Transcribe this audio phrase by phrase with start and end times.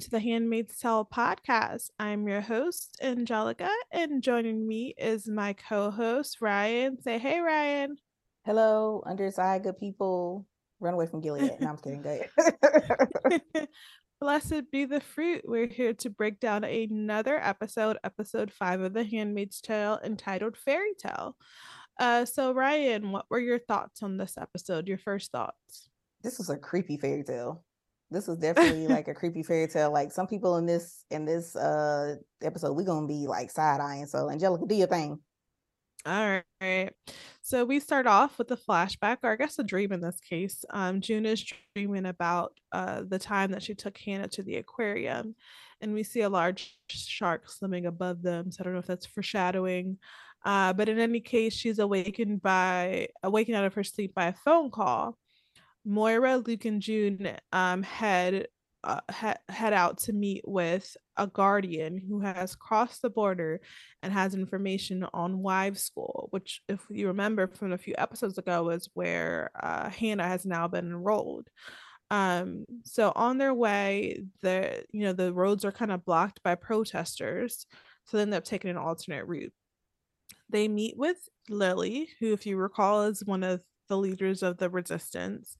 [0.00, 1.90] To the Handmaid's Tale podcast.
[1.98, 7.02] I'm your host, Angelica, and joining me is my co host, Ryan.
[7.02, 7.98] Say hey, Ryan.
[8.46, 10.46] Hello, underside good people.
[10.80, 11.52] Run away from Gilead.
[11.60, 12.00] No, I'm kidding.
[12.00, 13.68] Go ahead.
[14.22, 15.42] Blessed be the fruit.
[15.44, 20.94] We're here to break down another episode, episode five of The Handmaid's Tale, entitled Fairy
[20.98, 21.36] Tale.
[21.98, 24.88] Uh, so, Ryan, what were your thoughts on this episode?
[24.88, 25.90] Your first thoughts?
[26.22, 27.64] this was a creepy fairy tale.
[28.10, 29.92] This was definitely like a creepy fairy tale.
[29.92, 34.06] Like some people in this in this uh episode, we're gonna be like side eyeing.
[34.06, 35.20] So Angelica, do your thing.
[36.06, 36.90] All right.
[37.42, 40.64] So we start off with a flashback, or I guess a dream in this case.
[40.70, 41.44] Um, June is
[41.74, 45.34] dreaming about uh, the time that she took Hannah to the aquarium,
[45.80, 48.50] and we see a large shark swimming above them.
[48.50, 49.98] So I don't know if that's foreshadowing.
[50.42, 54.32] Uh, but in any case, she's awakened by awakened out of her sleep by a
[54.32, 55.18] phone call.
[55.84, 58.46] Moira, Luke, and June um, head
[58.82, 63.60] uh, he- head out to meet with a guardian who has crossed the border
[64.02, 68.70] and has information on wives school which if you remember from a few episodes ago
[68.70, 71.48] is where uh, hannah has now been enrolled.
[72.10, 76.54] Um so on their way the you know the roads are kind of blocked by
[76.54, 77.66] protesters
[78.06, 79.52] so they end up taking an alternate route.
[80.48, 81.18] They meet with
[81.48, 83.60] lily who if you recall is one of
[83.90, 85.58] the leaders of the resistance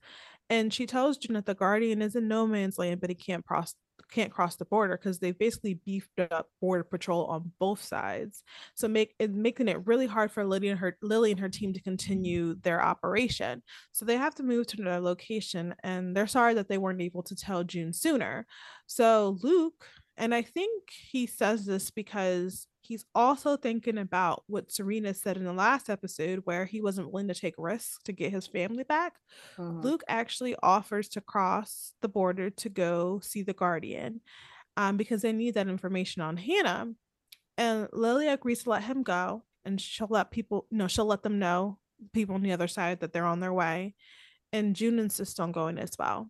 [0.51, 3.45] and she tells June that the Guardian is in no man's land, but he can't
[3.45, 3.73] cross
[4.11, 8.43] can't cross the border because they've basically beefed up border patrol on both sides.
[8.75, 11.71] So make it making it really hard for Lily and her Lily and her team
[11.71, 13.63] to continue their operation.
[13.93, 17.23] So they have to move to another location, and they're sorry that they weren't able
[17.23, 18.45] to tell June sooner.
[18.87, 19.85] So Luke,
[20.17, 25.45] and I think he says this because he's also thinking about what Serena said in
[25.45, 29.13] the last episode, where he wasn't willing to take risks to get his family back.
[29.57, 29.81] Mhm.
[29.81, 34.19] Luke actually offers to cross the border to go see the Guardian
[34.75, 36.93] um, because they need that information on Hannah.
[37.57, 41.39] And Lily agrees to let him go and she'll let people, no, she'll let them
[41.39, 41.79] know,
[42.11, 43.95] people on the other side, that they're on their way.
[44.51, 46.29] And June insists on going as well.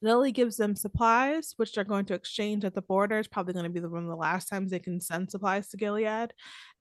[0.00, 3.18] Lily gives them supplies, which they're going to exchange at the border.
[3.18, 5.68] It's probably going to be the one of the last times they can send supplies
[5.70, 6.32] to Gilead,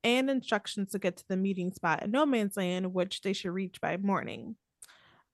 [0.04, 3.52] and instructions to get to the meeting spot in No Man's Land, which they should
[3.52, 4.56] reach by morning.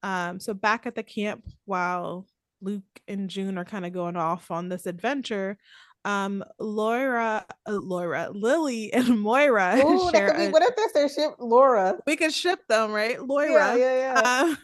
[0.01, 2.27] Um, so back at the camp, while
[2.61, 5.57] Luke and June are kind of going off on this adventure,
[6.05, 10.93] um, Laura, uh, Laura, Lily, and Moira Ooh, that could be a- what if that's
[10.93, 11.97] their ship, Laura?
[12.05, 13.21] we could ship them, right?
[13.21, 14.41] Laura yeah, yeah, yeah.
[14.41, 14.57] Um,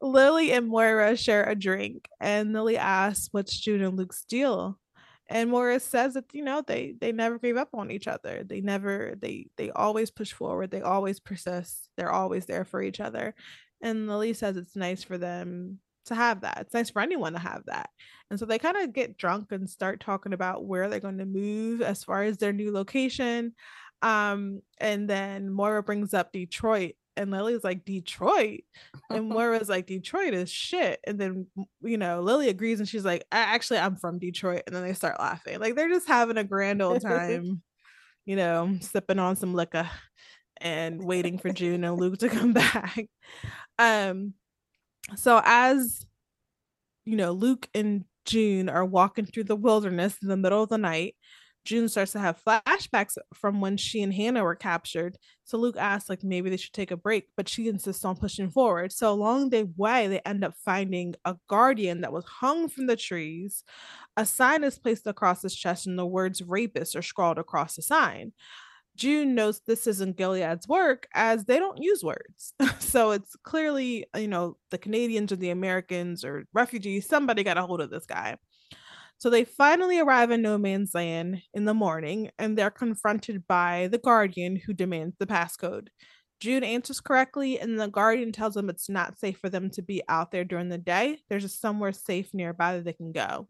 [0.00, 4.78] Lily and Moira share a drink, and Lily asks, "What's June and Luke's deal?"
[5.28, 8.42] And Moira says that you know they they never gave up on each other.
[8.44, 10.70] They never they they always push forward.
[10.70, 11.88] They always persist.
[11.96, 13.34] They're always there for each other.
[13.82, 15.78] And Lily says it's nice for them
[16.10, 16.58] to have that.
[16.60, 17.90] It's nice for anyone to have that.
[18.30, 21.24] And so they kind of get drunk and start talking about where they're going to
[21.24, 23.54] move as far as their new location.
[24.02, 28.60] Um, and then Moira brings up Detroit, and Lily's like, Detroit.
[29.10, 31.00] And Moira's like, Detroit is shit.
[31.06, 31.46] And then,
[31.82, 34.62] you know, Lily agrees and she's like, actually, I'm from Detroit.
[34.66, 35.60] And then they start laughing.
[35.60, 37.62] Like they're just having a grand old time,
[38.24, 39.88] you know, sipping on some liquor
[40.60, 43.06] and waiting for June and Luke to come back.
[43.78, 44.34] Um,
[45.16, 46.06] so as
[47.04, 50.78] you know, Luke and June are walking through the wilderness in the middle of the
[50.78, 51.16] night.
[51.64, 55.18] June starts to have flashbacks from when she and Hannah were captured.
[55.44, 58.48] So Luke asks, like, maybe they should take a break, but she insists on pushing
[58.48, 58.92] forward.
[58.92, 62.96] So along the way, they end up finding a guardian that was hung from the
[62.96, 63.62] trees.
[64.16, 67.82] A sign is placed across his chest, and the words rapist are scrawled across the
[67.82, 68.32] sign.
[68.96, 72.54] June knows this isn't Gilead's work as they don't use words.
[72.78, 77.62] so it's clearly, you know, the Canadians or the Americans or refugees, somebody got a
[77.62, 78.36] hold of this guy.
[79.18, 83.88] So they finally arrive in no man's land in the morning and they're confronted by
[83.92, 85.88] the guardian who demands the passcode.
[86.40, 90.02] June answers correctly, and the guardian tells them it's not safe for them to be
[90.08, 91.18] out there during the day.
[91.28, 93.46] There's just somewhere safe nearby that they can go.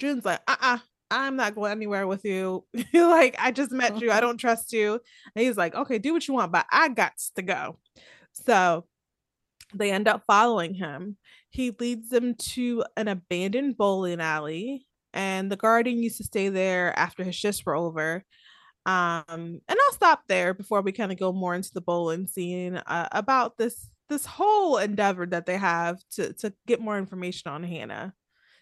[0.00, 0.78] June's like, uh uh-uh, uh,
[1.14, 2.64] i am not going anywhere with you.
[2.92, 4.10] like, I just met you.
[4.10, 5.00] I don't trust you.
[5.34, 7.78] And he's like, okay, do what you want, but I got to go.
[8.32, 8.84] So
[9.74, 11.16] they end up following him.
[11.50, 16.98] He leads them to an abandoned bowling alley, and the guardian used to stay there
[16.98, 18.24] after his shifts were over.
[18.86, 22.76] Um, and I'll stop there before we kind of go more into the bowling scene
[22.76, 27.62] uh, about this this whole endeavor that they have to to get more information on
[27.62, 28.14] Hannah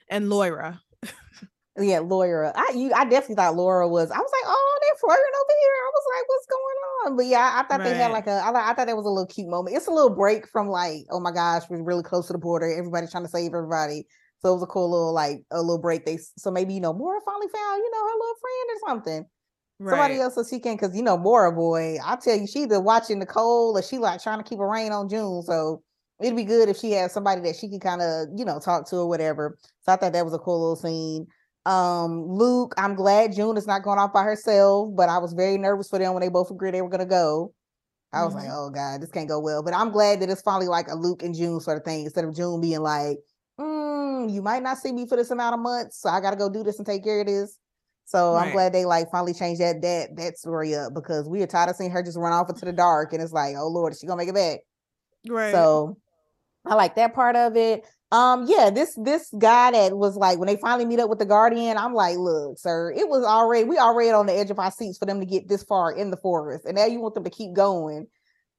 [0.08, 0.80] and Laura.
[1.78, 2.52] yeah, Laura.
[2.54, 4.10] I you I definitely thought Laura was.
[4.10, 5.72] I was like, oh, they're flirting over here.
[5.72, 7.16] I was like, what's going on?
[7.16, 7.88] But yeah, I thought right.
[7.88, 8.42] they had like a.
[8.44, 9.76] I, I thought that was a little cute moment.
[9.76, 12.70] It's a little break from like, oh my gosh, we're really close to the border.
[12.70, 14.06] Everybody's trying to save everybody.
[14.42, 16.04] So it was a cool little like a little break.
[16.04, 19.26] They so maybe you know Moira finally found you know her little friend or something.
[19.78, 19.90] Right.
[19.92, 22.80] Somebody else so she can because you know Moira boy, I tell you, she either
[22.80, 25.42] watching Nicole or she like trying to keep a rein on June.
[25.42, 25.82] So
[26.20, 28.88] it'd be good if she had somebody that she could kind of you know talk
[28.90, 29.56] to or whatever.
[29.82, 31.26] So I thought that was a cool little scene.
[31.64, 35.58] Um, Luke, I'm glad June is not going off by herself, but I was very
[35.58, 37.54] nervous for them when they both agreed they were gonna go.
[38.12, 38.44] I was mm-hmm.
[38.44, 39.62] like, oh god, this can't go well.
[39.62, 42.24] But I'm glad that it's finally like a Luke and June sort of thing instead
[42.24, 43.18] of June being like,
[43.58, 46.50] mm, you might not see me for this amount of months, so I gotta go
[46.50, 47.58] do this and take care of this.
[48.04, 48.46] So right.
[48.46, 51.70] I'm glad they like finally changed that that that story up because we are tired
[51.70, 54.00] of seeing her just run off into the dark and it's like, oh Lord, is
[54.00, 54.60] she gonna make it back?
[55.28, 55.52] Right.
[55.52, 55.96] So
[56.66, 57.86] I like that part of it.
[58.12, 61.24] Um, yeah, this this guy that was like when they finally meet up with the
[61.24, 64.70] guardian, I'm like, look, sir, it was already we already on the edge of our
[64.70, 67.24] seats for them to get this far in the forest, and now you want them
[67.24, 68.06] to keep going.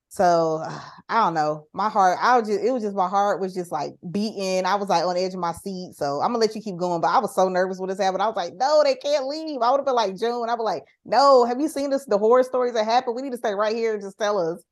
[0.09, 0.63] So
[1.09, 1.67] I don't know.
[1.71, 4.65] My heart, I was just it was just my heart was just like beating.
[4.65, 5.93] I was like on the edge of my seat.
[5.93, 6.99] So I'm gonna let you keep going.
[6.99, 8.23] But I was so nervous when this happened.
[8.23, 9.61] I was like, no, they can't leave.
[9.61, 10.49] I would have been like June.
[10.49, 12.05] I was like, no, have you seen this?
[12.05, 13.13] The horror stories that happen?
[13.13, 14.63] We need to stay right here and just tell us.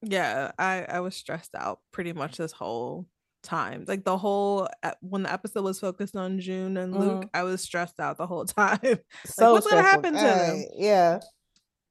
[0.00, 3.06] Yeah, I I was stressed out pretty much this whole
[3.42, 3.84] time.
[3.86, 4.68] Like the whole
[5.00, 7.28] when the episode was focused on June and Luke, mm-hmm.
[7.36, 8.78] I was stressed out the whole time.
[9.24, 10.64] So like, what's gonna happen to them?
[10.76, 11.20] Yeah.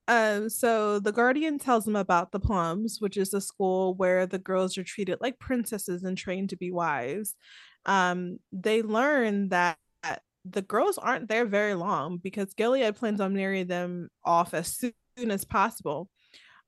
[0.08, 4.40] Um, so the Guardian tells them about the Plums, which is a school where the
[4.40, 7.36] girls are treated like princesses and trained to be wives.
[7.86, 9.78] Um, they learn that
[10.46, 15.32] the girls aren't there very long because Gilead plans on marrying them off as soon
[15.32, 16.10] as possible.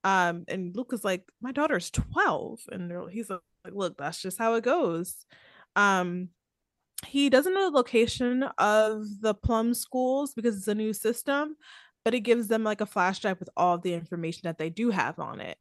[0.03, 2.59] Um, and Luke is like, My daughter's 12.
[2.71, 5.25] And he's like, like look that's just how it goes
[5.75, 6.29] um
[7.05, 11.55] he doesn't know the location of the plum schools because it's a new system
[12.05, 14.89] but it gives them like a flash drive with all the information that they do
[14.89, 15.57] have on it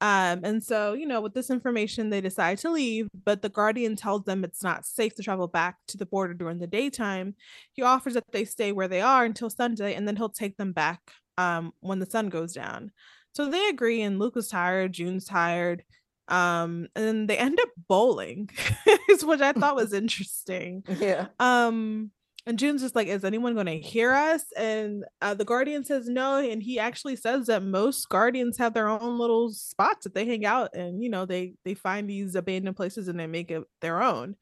[0.00, 3.96] um, and so, you know, with this information, they decide to leave, but the Guardian
[3.96, 7.34] tells them it's not safe to travel back to the border during the daytime.
[7.72, 10.72] He offers that they stay where they are until Sunday, and then he'll take them
[10.72, 11.00] back
[11.38, 12.90] um, when the sun goes down.
[13.34, 15.84] So they agree, and Luke is tired, June's tired
[16.28, 18.48] um and they end up bowling
[19.24, 20.82] which i thought was interesting.
[20.98, 21.26] Yeah.
[21.38, 22.10] Um
[22.46, 24.44] and june's just like is anyone going to hear us?
[24.56, 28.88] And uh, the guardian says no and he actually says that most guardians have their
[28.88, 32.76] own little spots that they hang out and you know they they find these abandoned
[32.76, 34.36] places and they make it their own.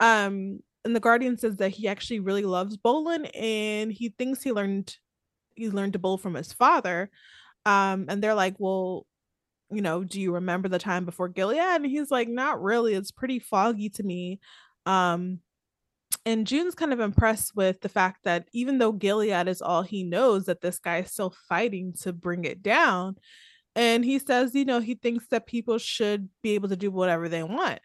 [0.00, 4.52] Um and the guardian says that he actually really loves bowling and he thinks he
[4.52, 4.96] learned
[5.56, 7.10] he learned to bowl from his father.
[7.64, 9.06] Um and they're like well
[9.70, 11.58] you know, do you remember the time before Gilead?
[11.58, 12.94] And he's like, not really.
[12.94, 14.40] It's pretty foggy to me.
[14.84, 15.40] Um,
[16.24, 20.04] and June's kind of impressed with the fact that even though Gilead is all he
[20.04, 23.16] knows, that this guy is still fighting to bring it down.
[23.74, 27.28] And he says, you know, he thinks that people should be able to do whatever
[27.28, 27.80] they want.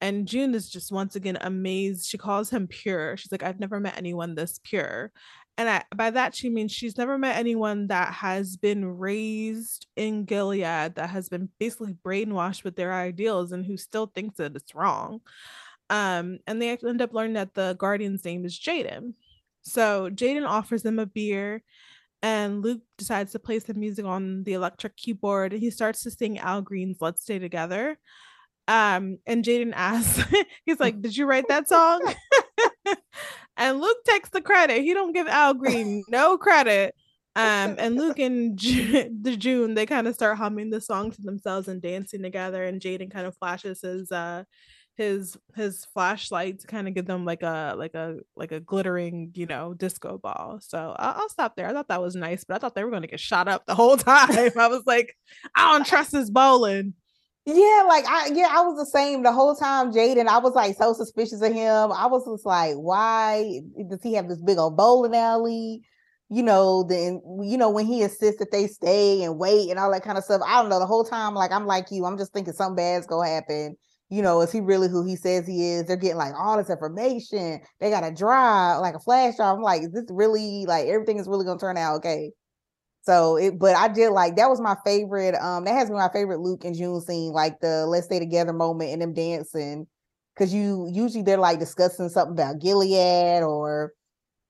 [0.00, 2.06] And June is just once again amazed.
[2.06, 3.16] She calls him pure.
[3.16, 5.12] She's like, I've never met anyone this pure
[5.58, 10.24] and I, by that she means she's never met anyone that has been raised in
[10.24, 14.74] Gilead that has been basically brainwashed with their ideals and who still thinks that it's
[14.74, 15.20] wrong.
[15.90, 19.12] Um, and they end up learning that the guardian's name is Jaden.
[19.62, 21.62] So Jaden offers them a beer,
[22.22, 26.10] and Luke decides to play some music on the electric keyboard, and he starts to
[26.10, 27.98] sing Al Green's "Let's Stay Together."
[28.68, 30.24] Um, and Jaden asks,
[30.64, 32.00] he's like, "Did you write that song?"
[33.56, 34.82] and Luke takes the credit.
[34.82, 36.94] He don't give Al Green no credit.
[37.34, 41.22] Um, and Luke and J- the June they kind of start humming the song to
[41.22, 42.64] themselves and dancing together.
[42.64, 44.44] And Jaden kind of flashes his uh
[44.96, 49.30] his his flashlight to kind of give them like a like a like a glittering
[49.34, 52.54] you know disco ball so I'll, I'll, stop there i thought that was nice but
[52.54, 55.16] i thought they were going to get shot up the whole time i was like
[55.54, 56.92] i don't trust this bowling
[57.44, 60.28] yeah, like I yeah, I was the same the whole time, Jaden.
[60.28, 61.90] I was like so suspicious of him.
[61.92, 65.82] I was just like, why does he have this big old bowling alley?
[66.30, 69.90] You know, then you know, when he insists that they stay and wait and all
[69.92, 70.40] that kind of stuff.
[70.46, 70.78] I don't know.
[70.78, 73.76] The whole time, like I'm like you, I'm just thinking something bad's gonna happen.
[74.08, 75.86] you know, is he really who he says he is?
[75.86, 77.60] They're getting like all this information.
[77.80, 79.56] They got a drive, like a flash drive.
[79.56, 82.30] I'm like, is this really like everything is really gonna turn out okay?
[83.02, 85.34] So it, but I did like that was my favorite.
[85.34, 88.52] Um, that has been my favorite Luke and June scene, like the let's stay together
[88.52, 89.86] moment and them dancing.
[90.38, 93.92] Cause you usually they're like discussing something about Gilead or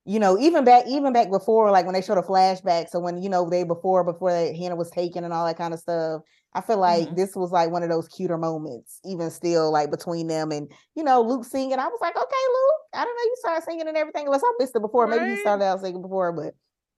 [0.05, 2.89] you know, even back even back before, like when they showed a flashback.
[2.89, 5.73] So when you know they before before that Hannah was taken and all that kind
[5.73, 6.21] of stuff.
[6.55, 7.15] I feel like mm-hmm.
[7.15, 11.03] this was like one of those cuter moments, even still, like between them and you
[11.03, 11.79] know Luke singing.
[11.79, 14.27] I was like, okay, Luke, I don't know you started singing and everything.
[14.27, 15.19] Unless I missed it before, right.
[15.19, 16.53] maybe you started out singing before, but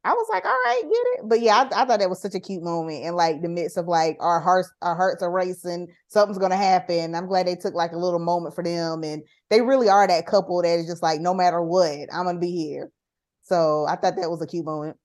[0.06, 1.22] I was like, all right, get it.
[1.28, 3.76] But yeah, I, I thought that was such a cute moment in like the midst
[3.76, 7.16] of like our hearts, our hearts are racing, something's gonna happen.
[7.16, 10.28] I'm glad they took like a little moment for them, and they really are that
[10.28, 12.92] couple that is just like, no matter what, I'm gonna be here.
[13.42, 14.98] So I thought that was a cute moment.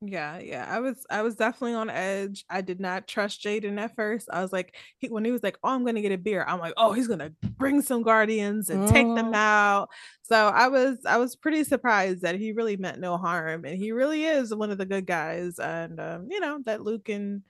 [0.00, 0.64] Yeah, yeah.
[0.68, 2.44] I was I was definitely on edge.
[2.48, 4.28] I did not trust Jaden at first.
[4.32, 6.60] I was like, he, when he was like, "Oh, I'm gonna get a beer," I'm
[6.60, 9.36] like, "Oh, he's gonna bring some guardians and take them mm.
[9.36, 9.88] out."
[10.22, 13.90] So I was I was pretty surprised that he really meant no harm, and he
[13.90, 15.58] really is one of the good guys.
[15.58, 17.42] And um, you know that Luke and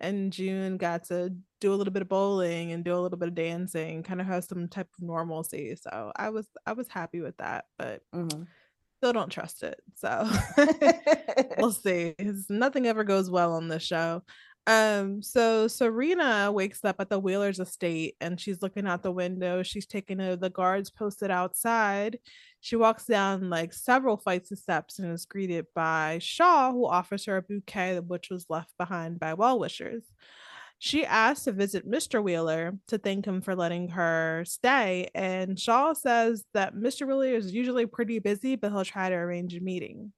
[0.00, 3.28] and June got to do a little bit of bowling and do a little bit
[3.28, 5.76] of dancing, kind of have some type of normalcy.
[5.76, 8.02] So I was I was happy with that, but.
[8.12, 8.42] Mm-hmm
[9.02, 9.80] still don't trust it.
[9.96, 10.30] So
[11.58, 12.14] we'll see.
[12.48, 14.22] Nothing ever goes well on this show.
[14.68, 19.64] Um, so Serena wakes up at the Wheeler's estate and she's looking out the window.
[19.64, 22.20] She's taking a, the guards posted outside.
[22.60, 27.24] She walks down like several flights of steps and is greeted by Shaw, who offers
[27.24, 30.04] her a bouquet, which was left behind by well wishers.
[30.84, 32.20] She asked to visit Mr.
[32.20, 35.10] Wheeler to thank him for letting her stay.
[35.14, 37.06] And Shaw says that Mr.
[37.06, 40.12] Wheeler is usually pretty busy, but he'll try to arrange a meeting.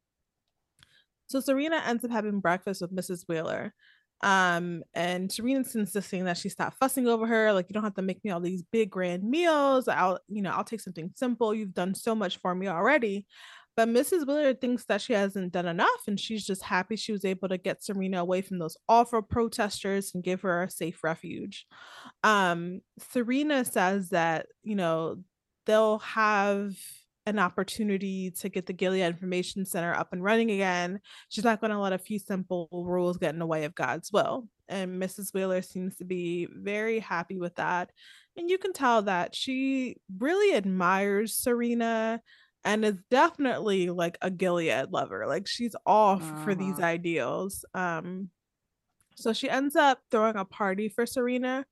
[1.27, 3.25] So Serena ends up having breakfast with Mrs.
[3.29, 3.75] Wheeler.
[4.23, 7.53] Um, and Serena's insisting that she stop fussing over her.
[7.53, 9.87] Like, you don't have to make me all these big grand meals.
[9.87, 11.55] I'll, you know, I'll take something simple.
[11.55, 13.27] You've done so much for me already.
[13.77, 14.27] But Mrs.
[14.27, 17.59] Wheeler thinks that she hasn't done enough, and she's just happy she was able to
[17.59, 21.67] get Serena away from those awful protesters and give her a safe refuge.
[22.23, 25.23] Um, Serena says that, you know,
[25.67, 26.75] they'll have
[27.27, 31.01] an opportunity to get the Gilead Information Center up and running again.
[31.31, 34.13] She's not going to let a few simple rules get in the way of God's
[34.13, 34.47] will.
[34.69, 35.33] And Mrs.
[35.33, 37.91] Wheeler seems to be very happy with that.
[38.37, 42.21] And you can tell that she really admires Serena
[42.65, 45.27] and is definitely like a Gilead lover.
[45.27, 46.45] Like she's off uh-huh.
[46.45, 46.87] for these uh-huh.
[46.87, 47.65] ideals.
[47.75, 48.31] Um,
[49.17, 51.67] so she ends up throwing a party for Serena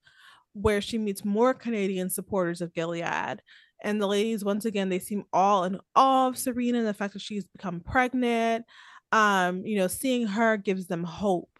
[0.54, 3.40] where she meets more Canadian supporters of Gilead.
[3.82, 7.14] And the ladies, once again, they seem all in awe of Serena and the fact
[7.14, 8.64] that she's become pregnant.
[9.10, 11.51] Um, you know, seeing her gives them hope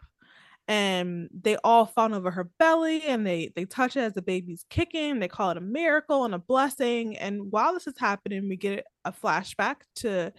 [0.67, 4.65] and they all fawn over her belly and they they touch it as the baby's
[4.69, 8.55] kicking they call it a miracle and a blessing and while this is happening we
[8.55, 10.31] get a flashback to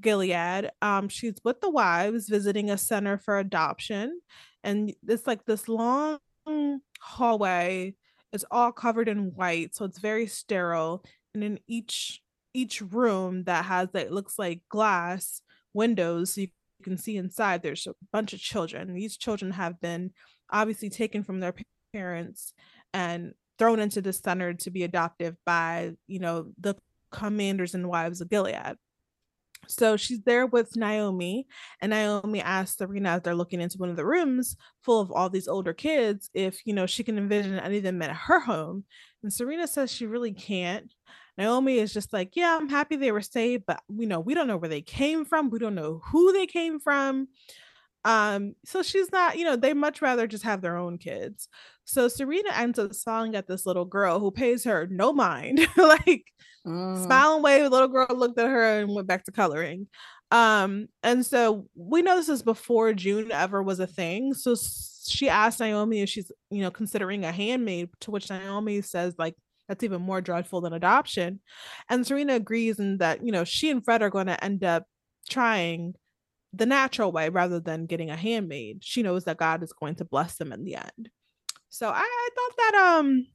[0.00, 0.70] gilead.
[0.82, 4.20] Um she's with the wives visiting a center for adoption
[4.64, 6.18] and it's like this long
[7.00, 7.94] hallway
[8.32, 12.22] it's all covered in white so it's very sterile and in each
[12.54, 15.42] each room that has that looks like glass
[15.74, 16.48] windows so you
[16.80, 20.10] can see inside there's a bunch of children these children have been
[20.50, 21.54] obviously taken from their
[21.92, 22.52] parents
[22.92, 26.74] and thrown into the center to be adopted by you know the
[27.10, 28.76] commanders and wives of gilead
[29.68, 31.46] so she's there with Naomi,
[31.80, 35.28] and Naomi asks Serena as they're looking into one of the rooms full of all
[35.28, 38.84] these older kids if you know she can envision any of them at her home.
[39.22, 40.92] And Serena says she really can't.
[41.40, 44.46] Naomi is just like, yeah, I'm happy they were saved, but you know, we don't
[44.46, 45.48] know where they came from.
[45.48, 47.28] We don't know who they came from.
[48.04, 51.48] Um, so she's not, you know, they much rather just have their own kids.
[51.84, 56.24] So Serena ends up smiling at this little girl who pays her no mind, like
[56.66, 57.04] mm.
[57.04, 57.64] smile and wave.
[57.64, 59.88] The little girl looked at her and went back to coloring.
[60.30, 64.34] Um, and so we know this is before June ever was a thing.
[64.34, 64.54] So
[65.08, 69.34] she asked Naomi if she's, you know, considering a handmaid, to which Naomi says, like,
[69.70, 71.38] that's even more dreadful than adoption.
[71.88, 74.84] And Serena agrees in that, you know, she and Fred are going to end up
[75.28, 75.94] trying
[76.52, 78.82] the natural way rather than getting a handmaid.
[78.82, 81.10] She knows that God is going to bless them in the end.
[81.68, 83.26] So I, I thought that um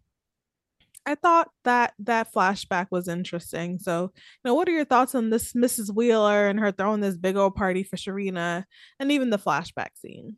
[1.06, 3.80] I thought that that flashback was interesting.
[3.80, 5.96] So, you know, what are your thoughts on this Mrs.
[5.96, 8.65] Wheeler and her throwing this big old party for Serena
[9.00, 10.36] and even the flashback scene?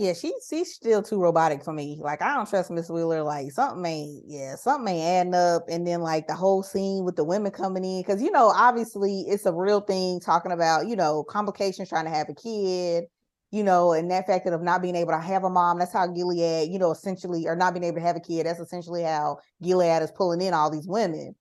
[0.00, 1.98] Yeah, she she's still too robotic for me.
[2.00, 3.22] Like I don't trust Miss Wheeler.
[3.22, 5.64] Like something ain't yeah, something ain't adding up.
[5.68, 9.22] And then like the whole scene with the women coming in, because you know, obviously
[9.28, 13.04] it's a real thing talking about, you know, complications trying to have a kid.
[13.50, 16.06] you know, and that fact of not being able to have a mom, that's how
[16.06, 19.38] Gilead, you know, essentially, or not being able to have a kid, that's essentially how
[19.62, 21.34] Gilead is pulling in all these women.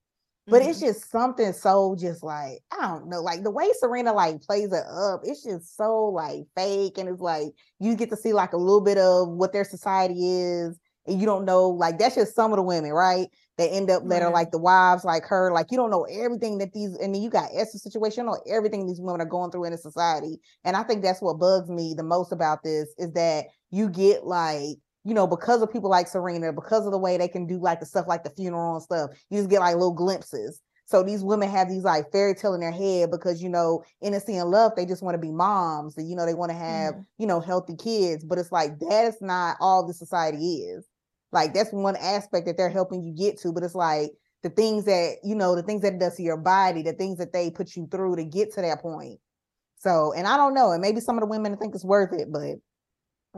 [0.49, 0.71] But mm-hmm.
[0.71, 4.71] it's just something so just like, I don't know, like the way Serena like plays
[4.71, 6.97] it up, it's just so like fake.
[6.97, 7.47] And it's like
[7.79, 10.79] you get to see like a little bit of what their society is.
[11.07, 13.27] And you don't know, like that's just some of the women, right?
[13.57, 15.51] They end up that are like the wives, like her.
[15.51, 18.41] Like you don't know everything that these, and then you got Esther's situation, you know
[18.49, 20.39] everything these women are going through in a society.
[20.63, 24.25] And I think that's what bugs me the most about this is that you get
[24.25, 27.59] like you know, because of people like Serena, because of the way they can do
[27.59, 30.61] like the stuff like the funeral and stuff, you just get like little glimpses.
[30.85, 34.37] So these women have these like fairy tale in their head because you know, innocent
[34.37, 36.95] and love, they just want to be moms and you know they want to have,
[36.95, 37.05] mm.
[37.17, 38.25] you know, healthy kids.
[38.25, 40.87] But it's like that is not all the society is.
[41.31, 44.85] Like that's one aspect that they're helping you get to, but it's like the things
[44.85, 47.51] that, you know, the things that it does to your body, the things that they
[47.51, 49.19] put you through to get to that point.
[49.77, 52.31] So, and I don't know, and maybe some of the women think it's worth it,
[52.31, 52.55] but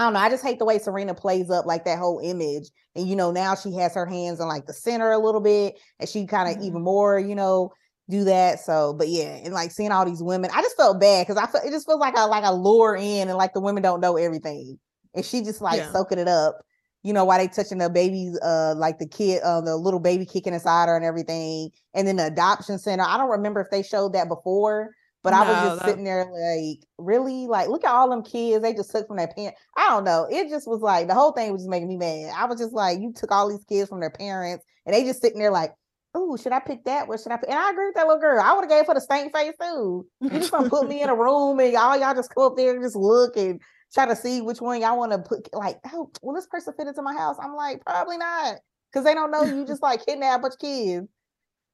[0.01, 0.19] I don't know.
[0.19, 2.69] I just hate the way Serena plays up like that whole image.
[2.95, 5.79] And you know, now she has her hands in like the center a little bit,
[5.99, 6.65] and she kind of mm-hmm.
[6.65, 7.71] even more, you know,
[8.09, 8.61] do that.
[8.61, 11.45] So, but yeah, and like seeing all these women, I just felt bad because I
[11.45, 14.01] felt it just feels like a like a lure in, and like the women don't
[14.01, 14.79] know everything,
[15.13, 15.91] and she just like yeah.
[15.91, 16.57] soaking it up.
[17.03, 20.25] You know, why they touching the babies, uh, like the kid, uh, the little baby
[20.25, 23.03] kicking inside her and everything, and then the adoption center.
[23.03, 25.87] I don't remember if they showed that before, but no, I was just that...
[25.89, 27.47] sitting there like, really?
[27.47, 29.59] Like, look at all them kids they just took from their parents.
[29.77, 30.27] I don't know.
[30.29, 32.33] It just was like the whole thing was just making me mad.
[32.35, 35.21] I was just like, you took all these kids from their parents, and they just
[35.21, 35.73] sitting there like,
[36.13, 37.07] oh, should I pick that?
[37.07, 37.49] What should I pick?
[37.49, 38.41] And I agree with that little girl.
[38.41, 40.05] I would have gave her the stank face too.
[40.19, 42.73] You just gonna put me in a room and all y'all just come up there
[42.73, 43.61] and just look and
[43.93, 45.47] try to see which one y'all want to put.
[45.53, 47.37] Like, oh, will this person fit into my house?
[47.41, 48.55] I'm like, probably not,
[48.91, 51.07] because they don't know you just like kidnap a bunch of kids.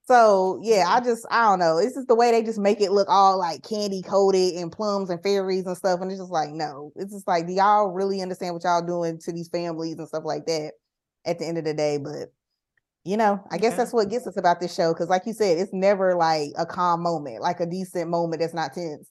[0.07, 1.77] So yeah, I just I don't know.
[1.77, 5.09] It's just the way they just make it look all like candy coated and plums
[5.09, 5.99] and fairies and stuff.
[5.99, 9.19] And it's just like, no, it's just like, do y'all really understand what y'all doing
[9.19, 10.71] to these families and stuff like that
[11.25, 11.97] at the end of the day?
[11.97, 12.31] But
[13.03, 14.93] you know, I guess that's what gets us about this show.
[14.93, 18.53] Cause like you said, it's never like a calm moment, like a decent moment that's
[18.53, 19.09] not tense.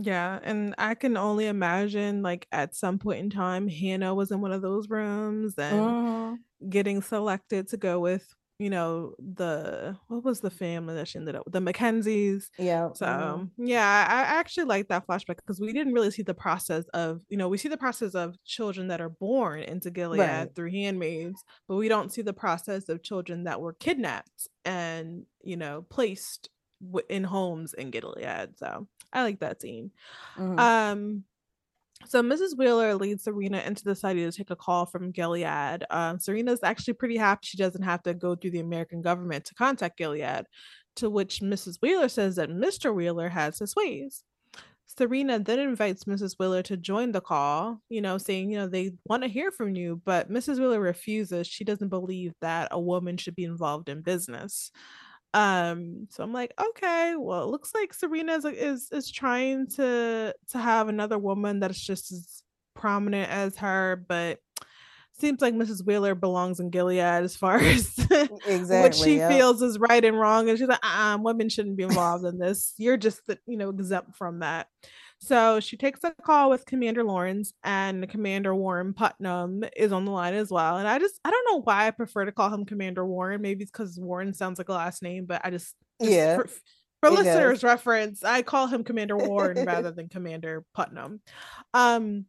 [0.00, 4.40] Yeah, and I can only imagine like at some point in time, Hannah was in
[4.40, 6.36] one of those rooms and uh-huh.
[6.68, 11.36] getting selected to go with you know the what was the family that she ended
[11.36, 13.66] up with the mackenzies yeah so mm-hmm.
[13.66, 17.36] yeah i actually like that flashback because we didn't really see the process of you
[17.36, 20.54] know we see the process of children that are born into gilead right.
[20.54, 25.56] through handmaids but we don't see the process of children that were kidnapped and you
[25.56, 26.50] know placed
[27.08, 29.90] in homes in gilead so i like that scene
[30.36, 30.58] mm-hmm.
[30.58, 31.24] um
[32.06, 32.56] so Mrs.
[32.56, 35.84] Wheeler leads Serena into the study to take a call from Gilead.
[35.90, 39.54] Um, Serena's actually pretty happy she doesn't have to go through the American government to
[39.54, 40.46] contact Gilead,
[40.96, 41.78] to which Mrs.
[41.82, 42.94] Wheeler says that Mr.
[42.94, 44.24] Wheeler has his ways.
[44.86, 46.36] Serena then invites Mrs.
[46.38, 49.76] Wheeler to join the call, you know, saying, you know, they want to hear from
[49.76, 50.58] you, but Mrs.
[50.58, 51.46] Wheeler refuses.
[51.46, 54.72] She doesn't believe that a woman should be involved in business.
[55.34, 60.34] Um, so I'm like, okay, well, it looks like Serena is is, is trying to
[60.50, 62.42] to have another woman that's just as
[62.74, 64.38] prominent as her, but
[65.18, 65.84] seems like Mrs.
[65.84, 67.98] Wheeler belongs in Gilead as far as
[68.46, 69.30] exactly, what she yep.
[69.30, 70.48] feels is right and wrong.
[70.48, 72.74] And she's like, uh-uh, women shouldn't be involved in this.
[72.78, 74.68] You're just, the, you know, exempt from that.
[75.20, 80.12] So she takes a call with Commander Lawrence and Commander Warren Putnam is on the
[80.12, 80.78] line as well.
[80.78, 83.42] And I just I don't know why I prefer to call him Commander Warren.
[83.42, 86.36] Maybe it's because Warren sounds like a last name, but I just, just yeah.
[86.36, 86.48] For,
[87.00, 87.64] for listeners' does.
[87.64, 91.20] reference, I call him Commander Warren rather than Commander Putnam.
[91.74, 92.26] Um,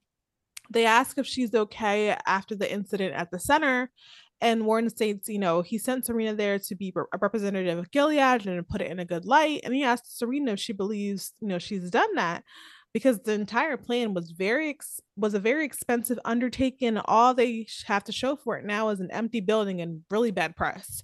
[0.71, 3.91] they ask if she's okay after the incident at the center.
[4.41, 8.47] And Warren states, you know, he sent Serena there to be a representative of Gilead
[8.47, 9.61] and put it in a good light.
[9.63, 12.43] And he asked Serena if she believes, you know, she's done that
[12.93, 16.97] because the entire plan was very ex- was a very expensive undertaking.
[16.97, 20.55] All they have to show for it now is an empty building and really bad
[20.55, 21.03] press.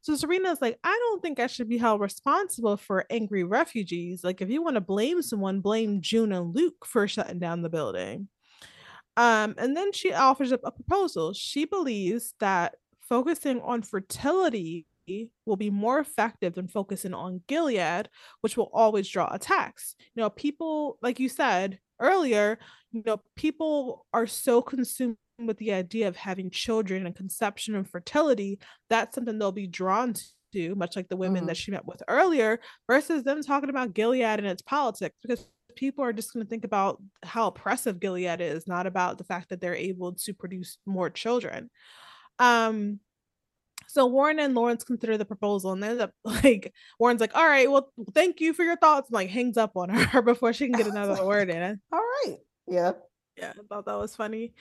[0.00, 4.22] So Serena's like, I don't think I should be held responsible for angry refugees.
[4.22, 7.68] Like, if you want to blame someone, blame June and Luke for shutting down the
[7.68, 8.28] building.
[9.16, 11.32] Um, and then she offers up a proposal.
[11.32, 14.86] She believes that focusing on fertility
[15.44, 18.08] will be more effective than focusing on Gilead,
[18.40, 19.94] which will always draw attacks.
[20.14, 22.58] You know, people, like you said earlier,
[22.92, 27.88] you know, people are so consumed with the idea of having children and conception and
[27.88, 28.58] fertility.
[28.88, 30.14] That's something they'll be drawn
[30.52, 31.46] to, much like the women mm-hmm.
[31.48, 36.02] that she met with earlier, versus them talking about Gilead and its politics, because people
[36.02, 39.60] are just going to think about how oppressive Gilead is, not about the fact that
[39.60, 41.68] they're able to produce more children.
[42.38, 43.00] Um,
[43.86, 47.70] so Warren and Lawrence consider the proposal and end up like Warren's like, all right,
[47.70, 49.08] well, thank you for your thoughts.
[49.08, 51.80] And, like hangs up on her before she can get another word in.
[51.92, 52.36] All right.
[52.66, 52.92] Yeah.
[53.36, 54.54] Yeah, I thought that was funny.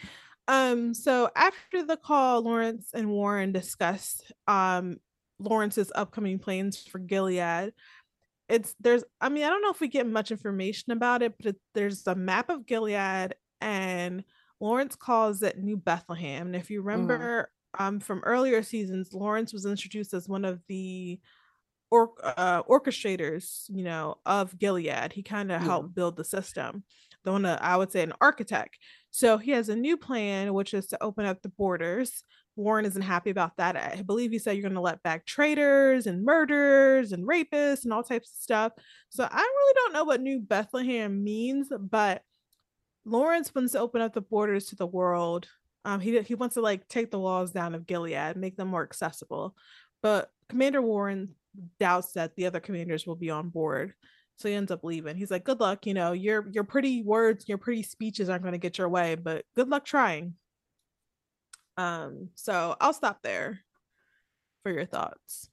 [0.47, 4.97] Um, so after the call, Lawrence and Warren discussed um
[5.39, 7.73] Lawrence's upcoming plans for Gilead.
[8.47, 11.47] It's there's I mean, I don't know if we get much information about it, but
[11.47, 14.23] it, there's a map of Gilead and
[14.59, 16.47] Lawrence calls it New Bethlehem.
[16.47, 16.87] And if you mm-hmm.
[16.89, 17.49] remember.
[17.79, 21.19] Um from earlier seasons, Lawrence was introduced as one of the
[21.91, 25.13] or, uh, orchestrators, you know, of Gilead.
[25.13, 25.67] He kind of yeah.
[25.67, 26.83] helped build the system.
[27.23, 28.77] The one I would say an architect.
[29.11, 32.23] So he has a new plan, which is to open up the borders.
[32.55, 33.75] Warren isn't happy about that.
[33.75, 37.93] I believe he said you're going to let back traitors and murderers and rapists and
[37.93, 38.73] all types of stuff.
[39.09, 42.21] So I really don't know what New Bethlehem means, but
[43.05, 45.47] Lawrence wants to open up the borders to the world.
[45.85, 48.83] Um, he he wants to like take the walls down of Gilead, make them more
[48.83, 49.55] accessible.
[50.01, 51.35] But Commander Warren
[51.79, 53.93] doubts that the other commanders will be on board.
[54.37, 55.15] So he ends up leaving.
[55.15, 55.85] He's like, "Good luck.
[55.85, 59.15] You know, your your pretty words, your pretty speeches aren't going to get your way,
[59.15, 60.35] but good luck trying."
[61.77, 63.61] Um, so I'll stop there
[64.63, 65.49] for your thoughts.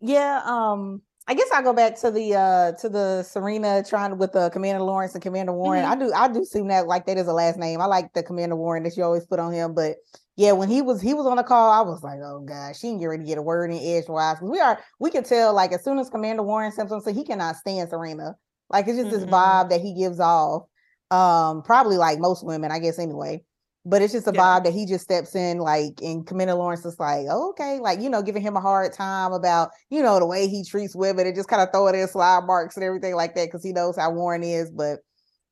[0.00, 4.32] Yeah, um, I guess I'll go back to the uh to the Serena trying with
[4.32, 5.84] the uh, Commander Lawrence and Commander Warren.
[5.84, 5.92] Mm-hmm.
[5.92, 7.80] I do I do seem that like that is a last name.
[7.80, 9.96] I like the Commander Warren that you always put on him, but
[10.36, 12.88] yeah, when he was he was on the call, I was like, oh gosh, she
[12.88, 14.38] didn't get ready to get a word in edgewise.
[14.40, 17.24] We are we can tell like as soon as Commander Warren steps on, so he
[17.24, 18.36] cannot stand Serena.
[18.70, 19.20] Like it's just mm-hmm.
[19.20, 20.62] this vibe that he gives off.
[21.10, 23.44] Um, probably like most women, I guess anyway.
[23.86, 24.40] But it's just a yeah.
[24.40, 28.00] vibe that he just steps in, like, and Commander Lawrence is like, oh, okay, like
[28.00, 31.26] you know, giving him a hard time about you know the way he treats women
[31.26, 33.72] and just kind of throw it in slide marks and everything like that because he
[33.72, 34.70] knows how Warren is.
[34.70, 34.98] But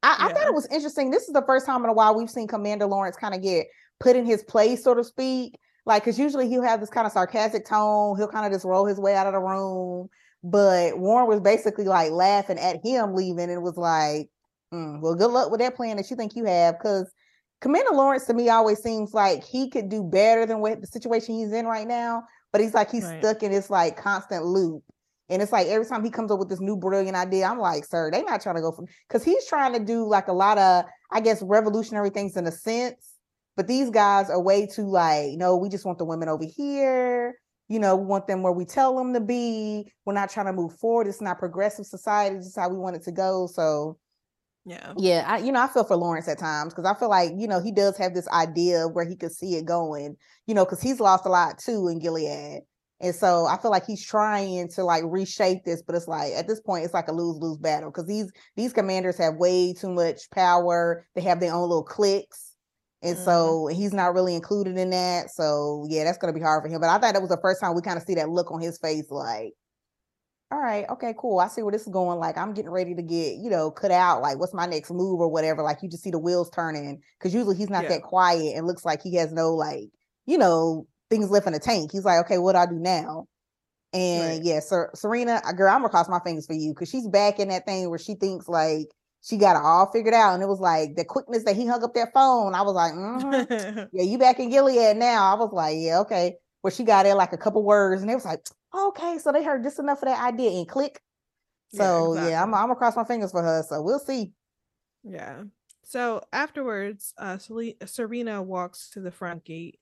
[0.03, 0.27] I, yeah.
[0.27, 1.11] I, thought it was interesting.
[1.11, 3.67] This is the first time in a while we've seen Commander Lawrence kind of get
[3.99, 5.55] put in his place, so to speak.
[5.87, 8.19] Like, because usually he'll have this kind of sarcastic tone.
[8.19, 10.09] He'll kind of just roll his way out of the room.
[10.45, 14.29] But Warren was basically like laughing at him leaving and was like,
[14.73, 16.79] mm, well, good luck with that plan that you think you have.
[16.79, 17.11] Because
[17.61, 21.35] Commander Lawrence to me always seems like he could do better than what the situation
[21.35, 22.23] he's in right now.
[22.53, 23.23] But he's like, he's right.
[23.23, 24.83] stuck in this like constant loop.
[25.29, 27.85] And it's like every time he comes up with this new brilliant idea, I'm like,
[27.85, 30.57] sir, they're not trying to go for because he's trying to do like a lot
[30.57, 33.19] of, I guess, revolutionary things in a sense
[33.59, 37.35] but these guys are way too like, no, we just want the women over here.
[37.67, 39.93] You know, we want them where we tell them to be.
[40.05, 41.09] We're not trying to move forward.
[41.09, 42.37] It's not progressive society.
[42.37, 43.49] This is how we want it to go.
[43.53, 43.99] So
[44.69, 44.93] yeah.
[44.97, 45.25] Yeah.
[45.27, 47.61] I, you know, I feel for Lawrence at times because I feel like, you know,
[47.61, 50.83] he does have this idea of where he could see it going, you know, because
[50.83, 52.61] he's lost a lot too in Gilead.
[53.01, 56.49] And so I feel like he's trying to like reshape this, but it's like at
[56.49, 60.29] this point, it's like a lose-lose battle because these these commanders have way too much
[60.31, 61.07] power.
[61.15, 62.49] They have their own little cliques
[63.03, 63.25] and mm-hmm.
[63.25, 65.31] so he's not really included in that.
[65.31, 66.81] So yeah, that's gonna be hard for him.
[66.81, 68.61] But I thought that was the first time we kind of see that look on
[68.61, 69.53] his face, like,
[70.51, 71.41] all right, okay, cool.
[71.41, 72.19] I see where this is going.
[72.19, 74.23] Like, I'm getting ready to get, you know, cut out.
[74.23, 75.63] Like, what's my next move or whatever?
[75.63, 77.91] Like, you just see the wheels turning because usually he's not yeah.
[77.91, 79.91] that quiet and looks like he has no like,
[80.25, 81.93] you know, things left in the tank.
[81.93, 83.27] He's like, okay, what do I do now?
[83.93, 84.41] And right.
[84.43, 87.39] yeah, Sir, Serena, uh, girl, I'm gonna cross my fingers for you because she's back
[87.39, 88.87] in that thing where she thinks like
[89.23, 90.35] she got it all figured out.
[90.35, 92.55] And it was like the quickness that he hung up that phone.
[92.55, 93.79] I was like, mm-hmm.
[93.93, 95.35] yeah, you back in Gilead now.
[95.35, 96.37] I was like, yeah, okay.
[96.63, 98.41] Where she got it like a couple words and it was like,
[98.75, 101.01] okay, so they heard just enough of that idea and click.
[101.71, 102.31] So yeah, exactly.
[102.31, 103.65] yeah I'm, I'm gonna cross my fingers for her.
[103.69, 104.33] So we'll see.
[105.05, 105.43] Yeah.
[105.85, 107.39] So afterwards, uh,
[107.87, 109.79] Serena walks to the front gate.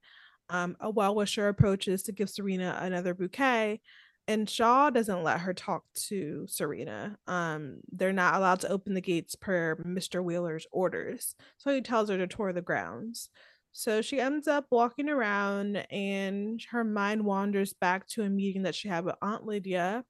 [0.49, 3.81] Um, a well wisher approaches to give Serena another bouquet,
[4.29, 7.19] and Shaw doesn't let her talk to Serena.
[7.27, 10.23] Um, they're not allowed to open the gates per Mr.
[10.23, 11.35] Wheeler's orders.
[11.59, 13.31] So he tells her to tour the grounds.
[13.79, 18.75] So she ends up walking around and her mind wanders back to a meeting that
[18.75, 20.03] she had with Aunt Lydia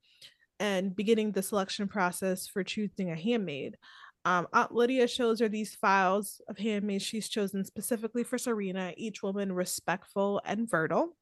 [0.61, 3.77] and beginning the selection process for choosing a handmaid.
[4.25, 9.21] Um, Aunt Lydia shows her these files of handmaids she's chosen specifically for Serena, each
[9.25, 11.17] woman respectful and fertile.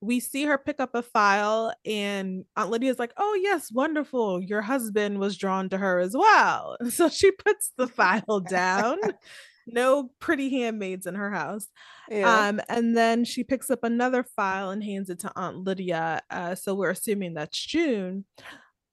[0.00, 4.42] We see her pick up a file and aunt lydia's like oh yes wonderful.
[4.42, 6.76] Your husband was drawn to her as well.
[6.90, 8.98] So she puts the file down
[9.66, 11.68] no pretty handmaids in her house
[12.10, 12.48] yeah.
[12.48, 16.54] um and then she picks up another file and hands it to aunt lydia uh,
[16.54, 18.24] so we're assuming that's june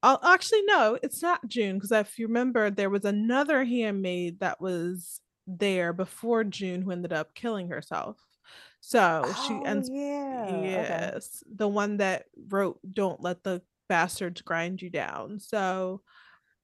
[0.02, 4.60] I'll, actually no it's not june because if you remember there was another handmaid that
[4.60, 8.16] was there before june who ended up killing herself
[8.80, 10.62] so oh, she ends yeah.
[10.62, 11.54] yes, okay.
[11.56, 16.00] the one that wrote "Don't let the bastards grind you down." So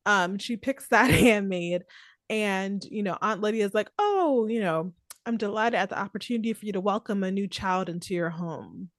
[0.07, 1.85] um she picks that handmaid
[2.31, 4.93] and you know Aunt Lydia is like, "Oh, you know,
[5.27, 8.91] I'm delighted at the opportunity for you to welcome a new child into your home."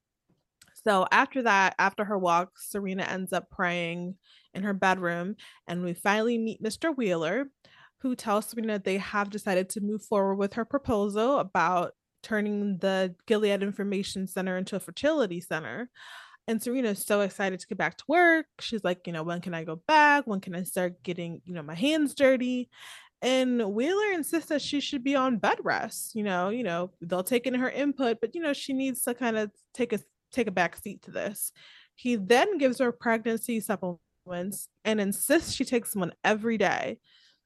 [0.85, 4.15] So after that, after her walk, Serena ends up praying
[4.53, 5.35] in her bedroom
[5.67, 6.95] and we finally meet Mr.
[6.95, 7.47] Wheeler
[7.99, 13.15] who tells Serena they have decided to move forward with her proposal about turning the
[13.25, 15.89] Gilead Information Center into a fertility center.
[16.47, 18.45] And Serena's so excited to get back to work.
[18.61, 20.25] She's like, you know, when can I go back?
[20.27, 22.69] When can I start getting, you know, my hands dirty?
[23.21, 26.13] And Wheeler insists that she should be on bed rest.
[26.15, 29.13] You know, you know, they'll take in her input, but you know, she needs to
[29.13, 29.99] kind of take a
[30.31, 31.51] take a back seat to this.
[31.95, 36.99] He then gives her pregnancy supplements and insists she takes one every day.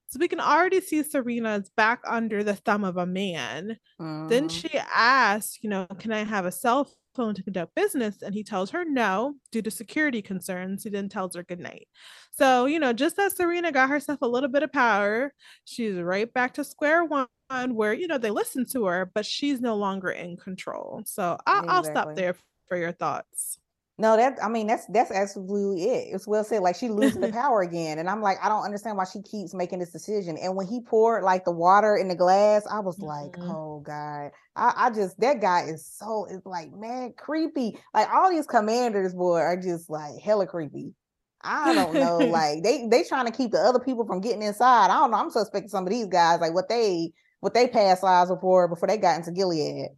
[0.07, 3.77] So we can already see Serena's back under the thumb of a man.
[3.97, 8.21] Then she asks, you know, can I have a cell phone to conduct business?
[8.21, 10.84] And he tells her no due to security concerns.
[10.84, 11.88] He then tells her good night.
[12.32, 15.34] So, you know, just as Serena got herself a little bit of power,
[15.65, 17.28] she's right back to square one
[17.69, 21.04] where, you know, they listen to her, but she's no longer in control.
[21.06, 22.36] So I'll, I'll stop there
[22.67, 23.60] for your thoughts.
[24.01, 26.15] No, that I mean that's that's absolutely it.
[26.15, 26.61] It's well said.
[26.63, 29.53] Like she losing the power again, and I'm like, I don't understand why she keeps
[29.53, 30.37] making this decision.
[30.37, 33.47] And when he poured like the water in the glass, I was like, Mhm.
[33.47, 37.77] oh god, I, I just that guy is so it's like man creepy.
[37.93, 40.95] Like all these commanders, boy, are just like hella creepy.
[41.43, 44.85] I don't know, like they they trying to keep the other people from getting inside.
[44.89, 45.17] I don't know.
[45.17, 48.87] I'm suspecting some of these guys, like what they what they passed lives before before
[48.87, 49.89] they got into Gilead.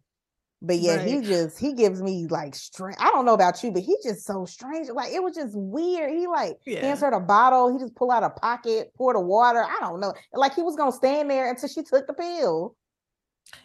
[0.66, 2.96] But yeah, he just he gives me like strange.
[2.98, 4.88] I don't know about you, but he just so strange.
[4.88, 6.10] Like it was just weird.
[6.10, 6.80] He like Yeah.
[6.80, 7.72] hands her the bottle.
[7.72, 9.62] He just pull out a pocket, pour the water.
[9.62, 10.14] I don't know.
[10.32, 12.76] Like he was gonna stand there until she took the pill.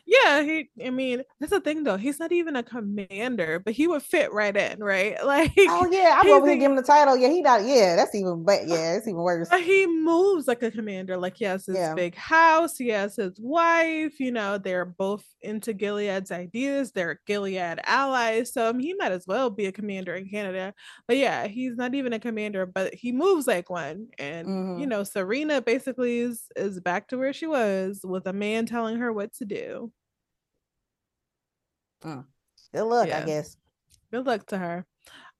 [0.06, 1.98] Yeah, he I mean, that's the thing though.
[1.98, 5.18] He's not even a commander, but he would fit right in, right?
[5.30, 7.16] Like Oh yeah, I'm over here giving him the title.
[7.16, 7.64] Yeah, he not.
[7.66, 8.44] Yeah, that's even.
[8.44, 9.52] But yeah, it's even worse.
[9.52, 11.18] But he moves like a commander.
[11.18, 11.96] Like he has his Yeah.
[11.96, 17.80] big house, he has his wife, you know, they're both into Gilead's ideas, they're Gilead
[17.86, 18.54] allies.
[18.54, 20.74] So I mean, he might as well be a commander in Canada.
[21.08, 24.10] But yeah, he's not even a commander, but he moves like one.
[24.20, 24.88] And you Mhm.
[24.88, 29.12] know, Serena basically is is back to where she was with a man telling her
[29.12, 29.69] what to do.
[32.74, 33.20] Good luck, Yeah.
[33.20, 33.58] I guess.
[34.12, 34.86] Good luck to her.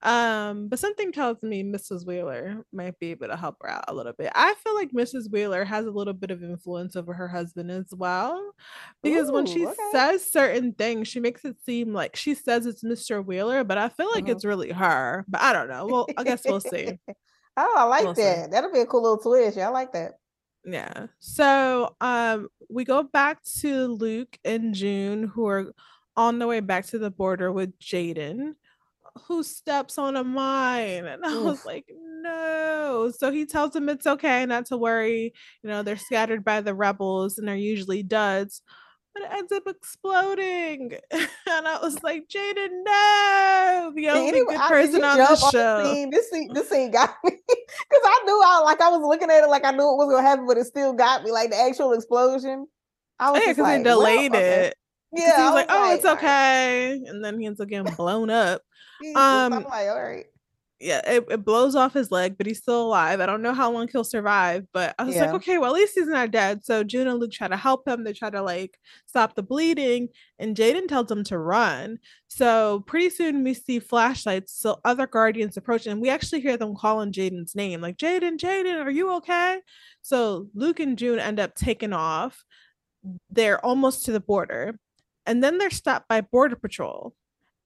[0.02, 2.06] Um, but something tells me Mrs.
[2.06, 4.32] Wheeler might be able to help her out a little bit.
[4.34, 5.30] I feel like Mrs.
[5.30, 8.54] Wheeler has a little bit of influence over her husband as well.
[9.04, 9.76] Because when she okay.
[9.92, 13.26] says certain things, she makes it seem like she says it's Mr.
[13.26, 14.30] Wheeler, but I feel like Mhm.
[14.30, 15.26] it's really her.
[15.28, 15.86] But I don't know.
[15.88, 16.98] Well, I guess we'll see.
[17.58, 18.22] oh, I like We'll see.
[18.22, 18.52] that.
[18.52, 19.58] That'll be a cool little twist.
[19.58, 20.14] Yeah, I like that.
[20.66, 21.08] Yeah.
[21.20, 25.74] So um we go back to Luke and June who are
[26.16, 28.56] on the way back to the border with Jaden
[29.28, 31.66] who steps on a mine and I was Oof.
[31.66, 31.86] like
[32.24, 33.12] no.
[33.18, 35.34] So he tells them it's okay not to worry.
[35.64, 38.62] You know, they're scattered by the rebels and they're usually duds.
[39.14, 40.94] But it ends up exploding.
[41.12, 43.92] and I was like, Jaden, no.
[43.96, 45.94] The only Anyway, good person on the show.
[45.94, 46.10] scene?
[46.10, 49.44] This scene, this scene got me because I knew I like I was looking at
[49.44, 51.32] it like I knew it was gonna happen, but it still got me.
[51.32, 52.68] Like the actual explosion,
[53.20, 54.66] I Oh, was yeah, because like, they well, delayed okay.
[54.68, 54.76] it.
[55.12, 56.24] Yeah, he I was like, "Oh, it's all right.
[56.24, 58.62] okay," and then he ends up getting blown up.
[59.02, 60.26] Jesus, I'm Um, like, all right.
[60.82, 63.20] Yeah, it, it blows off his leg, but he's still alive.
[63.20, 65.94] I don't know how long he'll survive, but I was like, okay, well, at least
[65.96, 66.64] he's not dead.
[66.64, 68.06] So June and Luke try to help him.
[68.06, 71.98] They try to like stop the bleeding, and Jaden tells him to run.
[72.30, 76.76] So pretty soon we see flashlights, so other guardians approach, and we actually hear them
[76.78, 79.60] calling Jaden's name, like Jaden, Jaden, are you okay?
[80.02, 82.46] So Luke and June end up taking off.
[83.30, 84.80] They're almost to the border,
[85.26, 87.14] and then they're stopped by Border Patrol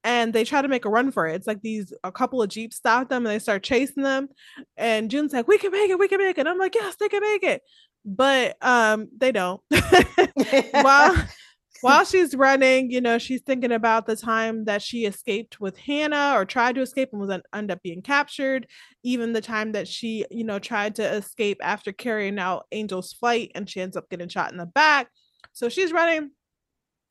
[0.04, 1.36] and they try to make a run for it.
[1.36, 4.30] It's like these a couple of jeeps stop them and they start chasing them.
[4.78, 7.10] And June's like, "We can make it, we can make it." I'm like, "Yes, they
[7.10, 7.62] can make it,"
[8.06, 9.62] but um, they don't.
[10.72, 11.16] while
[11.82, 16.34] while she's running, you know, she's thinking about the time that she escaped with Hannah
[16.36, 18.68] or tried to escape and was en- end up being captured.
[19.04, 23.52] Even the time that she, you know, tried to escape after carrying out Angel's flight
[23.54, 25.10] and she ends up getting shot in the back.
[25.52, 26.32] So she's running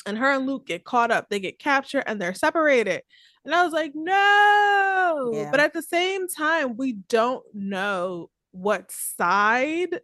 [0.07, 1.29] and her and Luke get caught up.
[1.29, 3.03] They get captured and they're separated.
[3.45, 5.31] And I was like, no.
[5.35, 5.51] Yeah.
[5.51, 10.01] But at the same time, we don't know what side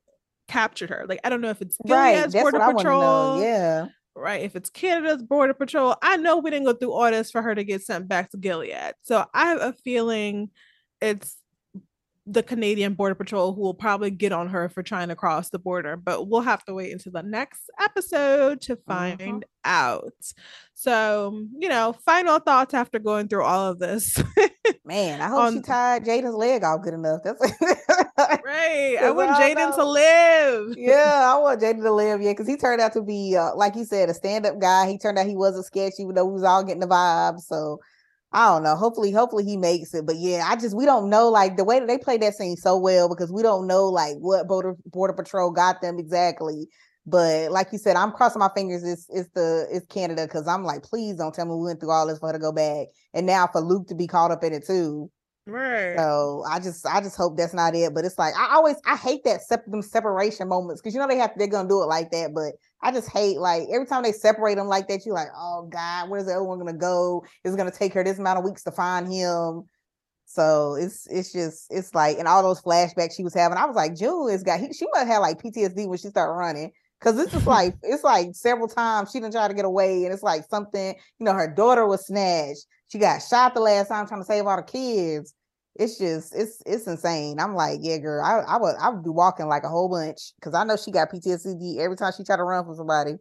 [0.49, 1.07] captured her.
[1.09, 3.43] Like, I don't know if it's Gilead's that's Border what I want to Patrol.
[3.43, 3.87] Yeah,
[4.19, 4.43] Right.
[4.43, 7.55] If it's Canada's Border Patrol, I know we didn't go through all this for her
[7.55, 8.95] to get sent back to Gilead.
[9.03, 10.51] So I have a feeling
[11.01, 11.37] it's
[12.31, 15.59] the Canadian Border Patrol who will probably get on her for trying to cross the
[15.59, 19.43] border, but we'll have to wait until the next episode to find Mhm.
[19.65, 20.13] out.
[20.75, 24.23] So, you know, final thoughts after going through all of this.
[24.85, 25.21] man.
[25.21, 27.21] I hope she tied Jaden's leg off good enough.
[27.25, 27.41] That's
[28.45, 28.97] right.
[29.01, 30.75] I want Jaden to live.
[30.77, 32.21] yeah, I want Jaden to live.
[32.23, 34.89] Yeah, because he turned out to be, uh, like you said, a stand-up guy.
[34.89, 37.41] He turned out he wasn't sketchy, even though we was all getting the vibe.
[37.41, 37.81] So
[38.33, 38.77] I don't know.
[38.77, 40.05] Hopefully, hopefully he makes it.
[40.07, 42.57] But yeah, I just we don't know like the way that they played that scene
[42.57, 46.69] so well because we don't know like what border border patrol got them exactly.
[47.07, 48.85] But like you said, I'm crossing my fingers.
[48.85, 51.91] It's it's the it's Canada because I'm like, please don't tell me we went through
[51.91, 54.45] all this for her to go back, and now for Luke to be caught up
[54.45, 55.11] in it too.
[55.47, 55.97] Right.
[55.97, 57.95] So I just I just hope that's not it.
[57.95, 61.09] But it's like I always I hate that sep- them separation moments because you know
[61.09, 62.35] they have they're gonna do it like that.
[62.35, 65.69] But I just hate like every time they separate them like that, you're like, oh
[65.71, 67.25] God, where's the other one gonna go?
[67.45, 69.65] It's gonna take her this amount of weeks to find him.
[70.27, 73.59] So it's it's just it's like and all those flashbacks she was having.
[73.59, 76.33] I was like, June has got he, she must have like PTSD when she started
[76.33, 76.71] running.
[77.01, 80.13] Cause it's just like it's like several times she didn't try to get away, and
[80.13, 82.67] it's like something, you know, her daughter was snatched.
[82.89, 85.35] She got shot the last time trying to save all the kids.
[85.79, 87.39] It's just it's it's insane.
[87.39, 90.33] I'm like, yeah, girl, I, I would I would be walking like a whole bunch
[90.35, 93.15] because I know she got PTSD every time she tried to run from somebody.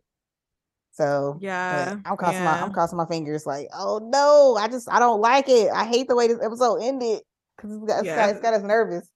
[0.92, 2.56] So yeah, I'm crossing yeah.
[2.56, 5.70] my I'm crossing my fingers like, oh no, I just I don't like it.
[5.72, 7.22] I hate the way this episode ended
[7.56, 8.16] because it's got, it's, Yeah.
[8.16, 9.08] got, it's got us nervous.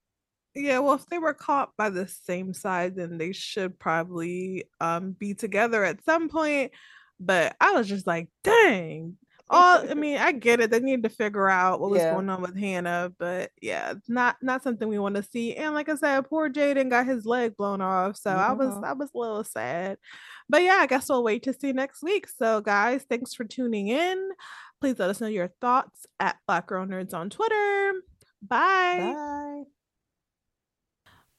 [0.54, 5.14] Yeah, well, if they were caught by the same side, then they should probably um
[5.14, 6.74] be together at some point.
[7.20, 9.18] But I was just like, dang.
[9.52, 10.72] All I mean, I get it.
[10.72, 12.14] They need to figure out what was Yeah.
[12.14, 15.56] going on with Hannah, but yeah, it's not not something we want to see.
[15.56, 18.84] And like I said, poor Jaden got his leg blown off, so I was Mhm.
[18.86, 19.98] I was a little sad.
[20.50, 22.28] But yeah, I guess we'll wait to see next week.
[22.28, 24.30] So guys, thanks for tuning in.
[24.80, 27.94] Please let us know your thoughts at Black Girl Nerds on Twitter.
[28.42, 29.14] Bye.
[29.16, 29.81] Bye.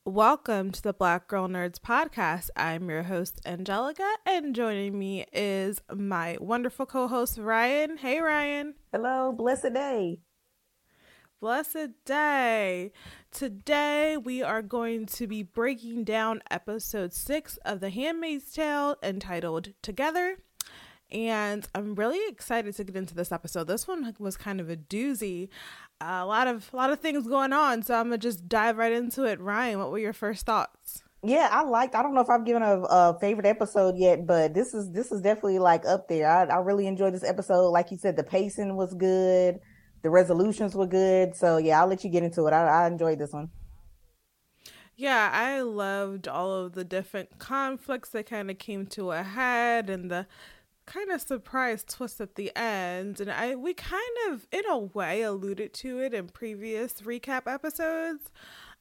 [0.04, 2.50] Welcome to the Black Girl Nerds podcast.
[2.56, 7.98] I'm your host, Angelica, and joining me is my wonderful co host, Ryan.
[7.98, 8.74] Hey, Ryan.
[8.90, 10.18] Hello, blessed day.
[11.40, 12.90] Blessed day.
[13.30, 19.68] Today, we are going to be breaking down episode six of The Handmaid's Tale entitled
[19.82, 20.38] Together.
[21.12, 23.68] And I'm really excited to get into this episode.
[23.68, 25.48] This one was kind of a doozy.
[26.02, 28.92] A lot of a lot of things going on, so I'm gonna just dive right
[28.92, 29.40] into it.
[29.40, 31.02] Ryan, what were your first thoughts?
[31.24, 31.94] Yeah, I liked.
[31.94, 35.12] I don't know if I've given a, a favorite episode yet, but this is this
[35.12, 36.28] is definitely like up there.
[36.28, 37.68] I, I really enjoyed this episode.
[37.68, 39.60] Like you said, the pacing was good,
[40.02, 41.36] the resolutions were good.
[41.36, 42.52] So yeah, I'll let you get into it.
[42.52, 43.50] I, I enjoyed this one.
[44.96, 49.88] Yeah, I loved all of the different conflicts that kind of came to a head
[49.88, 50.26] and the
[50.86, 53.20] kind of surprise twist at the end.
[53.20, 58.30] And I we kind of in a way alluded to it in previous recap episodes.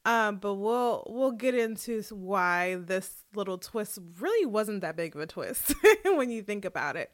[0.03, 5.21] Um, but we'll we'll get into why this little twist really wasn't that big of
[5.21, 7.13] a twist when you think about it.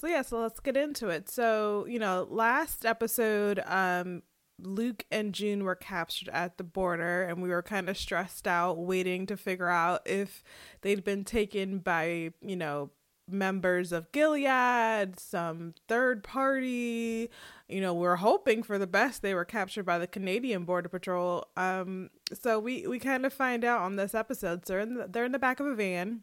[0.00, 1.28] So yeah, so let's get into it.
[1.28, 4.22] So, you know, last episode, um,
[4.60, 8.78] Luke and June were captured at the border, and we were kind of stressed out,
[8.78, 10.42] waiting to figure out if
[10.82, 12.90] they'd been taken by, you know,
[13.30, 17.30] members of Gilead, some third party.
[17.68, 19.22] You know, we are hoping for the best.
[19.22, 21.46] They were captured by the Canadian Border Patrol.
[21.56, 24.66] Um, so we we kind of find out on this episode.
[24.66, 26.22] So they're in the, they're in the back of a van.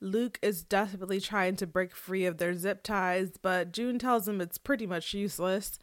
[0.00, 4.42] Luke is desperately trying to break free of their zip ties, but June tells him
[4.42, 5.78] it's pretty much useless.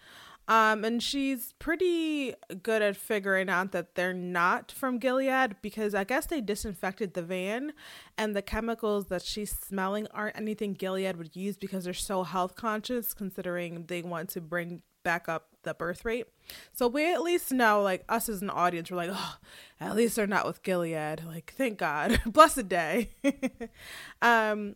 [0.47, 6.03] Um, and she's pretty good at figuring out that they're not from Gilead because I
[6.03, 7.71] guess they disinfected the van
[8.17, 12.55] and the chemicals that she's smelling aren't anything Gilead would use because they're so health
[12.55, 16.27] conscious, considering they want to bring back up the birth rate.
[16.73, 19.37] So we at least know, like us as an audience, we're like, oh,
[19.79, 21.23] at least they're not with Gilead.
[21.25, 23.11] Like, thank God, blessed day.
[24.21, 24.75] um,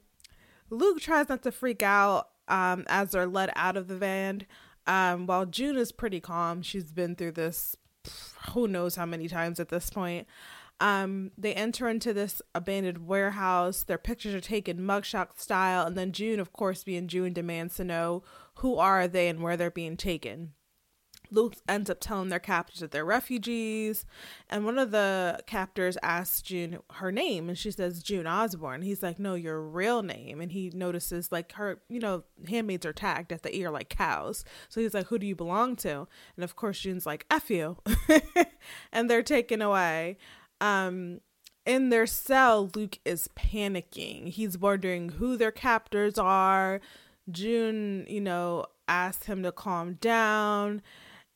[0.70, 4.46] Luke tries not to freak out um, as they're led out of the van.
[4.88, 7.76] Um, while June is pretty calm, she's been through this
[8.52, 10.28] who knows how many times at this point.
[10.80, 13.84] Um, they enter into this abandoned warehouse.
[13.84, 17.84] Their pictures are taken mugshot style, and then June, of course, being June, demands to
[17.84, 18.24] know
[18.56, 20.54] who are they and where they're being taken.
[21.32, 24.06] Luke ends up telling their captors that they're refugees,
[24.50, 28.82] and one of the captors asks June her name, and she says June Osborne.
[28.82, 32.94] He's like, "No, your real name." And he notices like her, you know, handmaids are
[32.94, 34.44] tagged at the ear like cows.
[34.70, 37.78] So he's like, "Who do you belong to?" And of course, June's like, "F you,"
[38.92, 40.18] and they're taken away.
[40.62, 41.22] Um,
[41.66, 44.30] in their cell, Luke is panicking.
[44.30, 46.80] He's wondering who their captors are.
[47.30, 50.82] June, you know, asks him to calm down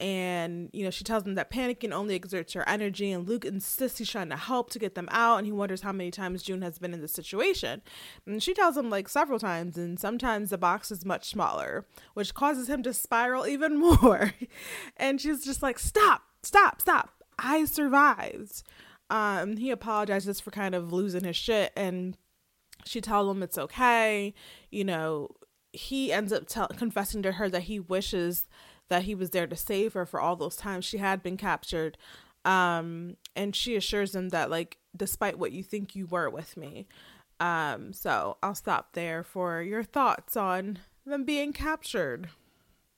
[0.02, 3.12] and you know she tells him that panicking only exerts her energy.
[3.12, 5.38] And luke insists he's trying to help to get them out.
[5.38, 7.84] And he wonders how many times june has been in this situation.
[8.26, 9.78] And she tells him like several times.
[9.78, 11.86] And sometimes the box is much smaller
[12.16, 14.34] which causes him to spiral even more.
[14.98, 17.24] And she's just like stop stop stop.
[17.38, 18.64] I survived.
[19.12, 21.72] Um he apologizes for kind of losing his shit.
[21.78, 22.18] And
[22.86, 24.34] she tells him it's okay.
[24.72, 25.30] You know
[25.74, 28.46] he ends up confessing to her that he wishes
[28.92, 31.98] that he was there to save her for all those times she had been captured
[32.44, 36.86] um and she assures him that like despite what you think you were with me
[37.40, 42.28] um so i'll stop there for your thoughts on them being captured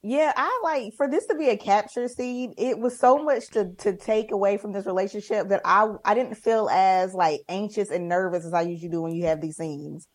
[0.05, 2.53] yeah, I like for this to be a capture scene.
[2.57, 6.35] It was so much to to take away from this relationship that I I didn't
[6.35, 10.09] feel as like anxious and nervous as I usually do when you have these scenes.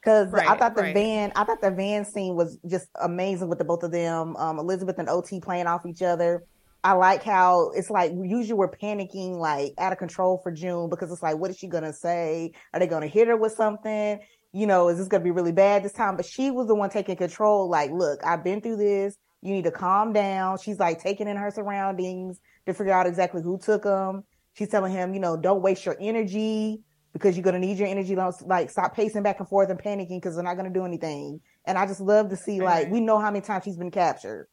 [0.00, 0.94] Because right, I thought the right.
[0.94, 4.34] van, I thought the van scene was just amazing with the both of them.
[4.36, 6.44] Um, Elisabeth and OT playing off each other.
[6.82, 11.12] I like how it's like usually we're panicking like out of control for June because
[11.12, 12.52] it's like, what is she gonna say?
[12.72, 14.20] Are they gonna hit her with something?
[14.52, 16.16] You know, is this gonna be really bad this time?
[16.16, 17.68] But she was the one taking control.
[17.68, 19.16] Like, look, I've been through this.
[19.42, 20.58] You need to calm down.
[20.58, 24.24] She's like taking in her surroundings to figure out exactly who took them.
[24.54, 26.80] She's telling him, you know, don't waste your energy
[27.12, 28.14] because you're going to need your energy.
[28.14, 30.84] Don't like stop pacing back and forth and panicking because they're not going to do
[30.84, 31.40] anything.
[31.64, 34.48] And I just love to see like, we know how many times she's been captured.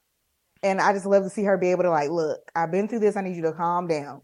[0.63, 2.99] And I just love to see her be able to like, look, I've been through
[2.99, 3.15] this.
[3.15, 4.21] I need you to calm down.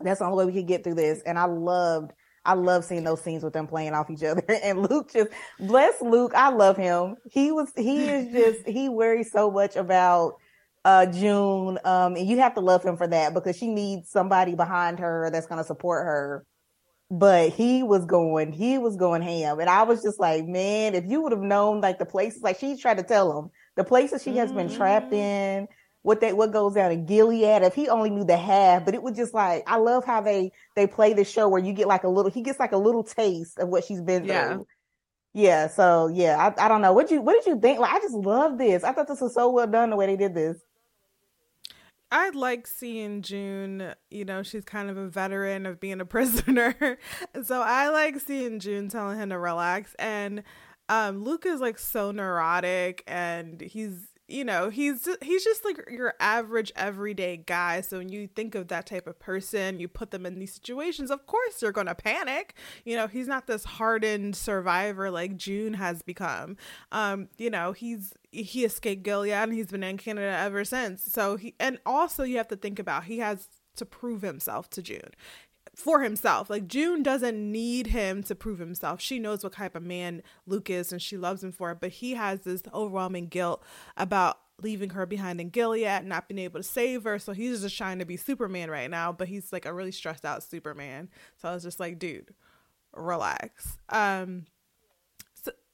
[0.00, 1.22] That's the only way we can get through this.
[1.24, 2.12] And I loved
[2.44, 4.42] I love seeing those scenes with them playing off each other.
[4.62, 5.28] And Luke just
[5.58, 6.32] bless Luke.
[6.34, 7.16] I love him.
[7.30, 10.34] He was he is just he worries so much about
[10.84, 11.78] uh June.
[11.84, 15.28] Um and you have to love him for that because she needs somebody behind her
[15.32, 16.46] that's gonna support her.
[17.10, 19.60] But he was going, he was going ham.
[19.60, 22.58] And I was just like, man, if you would have known like the places, like
[22.58, 24.58] she tried to tell him, the places she has mm-hmm.
[24.58, 25.14] been trapped mm-hmm.
[25.14, 25.68] in,
[26.02, 27.62] what they what goes down in Gilead.
[27.62, 30.52] If he only knew the half, but it was just like I love how they
[30.76, 33.04] they play the show where you get like a little he gets like a little
[33.04, 34.48] taste of what she's been yeah.
[34.48, 34.66] through.
[35.34, 36.92] Yeah, so yeah, I, I don't know.
[36.92, 37.78] What you what did you think?
[37.78, 38.84] Like I just love this.
[38.84, 40.56] I thought this was so well done the way they did this.
[42.10, 46.98] I like seeing June, you know, she's kind of a veteran of being a prisoner.
[47.42, 49.94] so I like seeing June telling him to relax.
[49.98, 50.42] And
[50.88, 56.14] um Luke is like so neurotic and he's you know he's he's just like your
[56.20, 57.82] average everyday guy.
[57.82, 61.10] So when you think of that type of person you put them in these situations
[61.10, 62.54] of course you're going to panic.
[62.84, 66.56] You know he's not this hardened survivor like june has become.
[66.90, 71.36] Um you know he's he escaped gilead and he's been in canada ever since so
[71.36, 75.10] he and also you have to think about he has to prove himself to june
[75.78, 76.50] for himself.
[76.50, 79.00] Like June doesn't need him to prove himself.
[79.00, 81.90] She knows what type of man Luke is and she loves him for it, but
[81.90, 83.62] he has this overwhelming guilt
[83.96, 87.20] about leaving her behind in Gilead, not being able to save her.
[87.20, 90.24] So he's just trying to be Superman right now, but he's like a really stressed
[90.24, 91.10] out Superman.
[91.36, 92.34] So I was just like, dude,
[92.92, 93.78] relax.
[93.88, 94.46] Um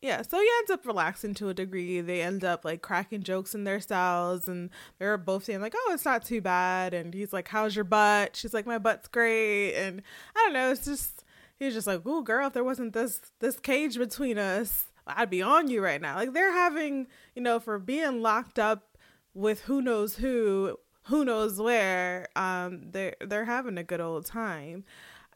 [0.05, 2.03] yeah, so he ends up relaxing to a degree.
[2.03, 5.93] They end up like cracking jokes in their cells, and they're both saying like, "Oh,
[5.95, 9.73] it's not too bad." And he's like, "How's your butt?" She's like, "My butt's great."
[9.73, 10.03] And
[10.37, 10.71] I don't know.
[10.71, 11.25] It's just
[11.59, 15.41] he's just like, "Ooh, girl, if there wasn't this this cage between us, I'd be
[15.41, 18.99] on you right now." Like they're having, you know, for being locked up
[19.33, 22.29] with who knows who, who knows where.
[22.37, 24.85] Um, they're they're having a good old time.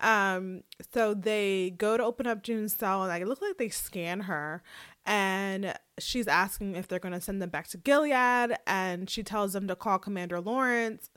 [0.01, 4.21] Um, so they go to open up June's cell and I look like they scan
[4.21, 4.63] her
[5.05, 9.67] and she's asking if they're gonna send them back to Gilead and she tells them
[9.69, 11.11] to call Commander Lawrence.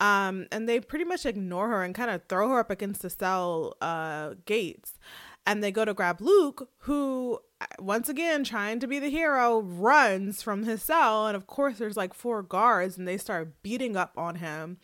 [0.00, 3.10] Um, and they pretty much ignore her and kind of throw her up against the
[3.10, 4.98] cell uh gates.
[5.46, 7.38] And they go to grab Luke, who
[7.78, 11.96] once again trying to be the hero runs from his cell and of course there's
[11.96, 14.78] like four guards and they start beating up on him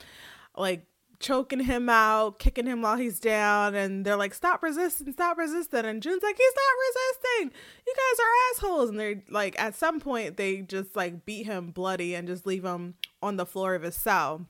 [0.57, 0.87] like
[1.21, 5.85] choking him out, kicking him while he's down, and they're like, "Stop resisting, stop resisting!"
[5.85, 7.61] And June's like, "He's not resisting.
[7.87, 11.71] You guys are assholes." And they're like, at some point, they just like beat him
[11.71, 14.47] bloody and just leave him on the floor of his cell,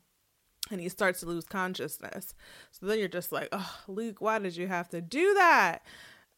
[0.71, 2.35] and he starts to lose consciousness.
[2.71, 5.83] So then you're just like, "Oh, Luke, why did you have to do that?"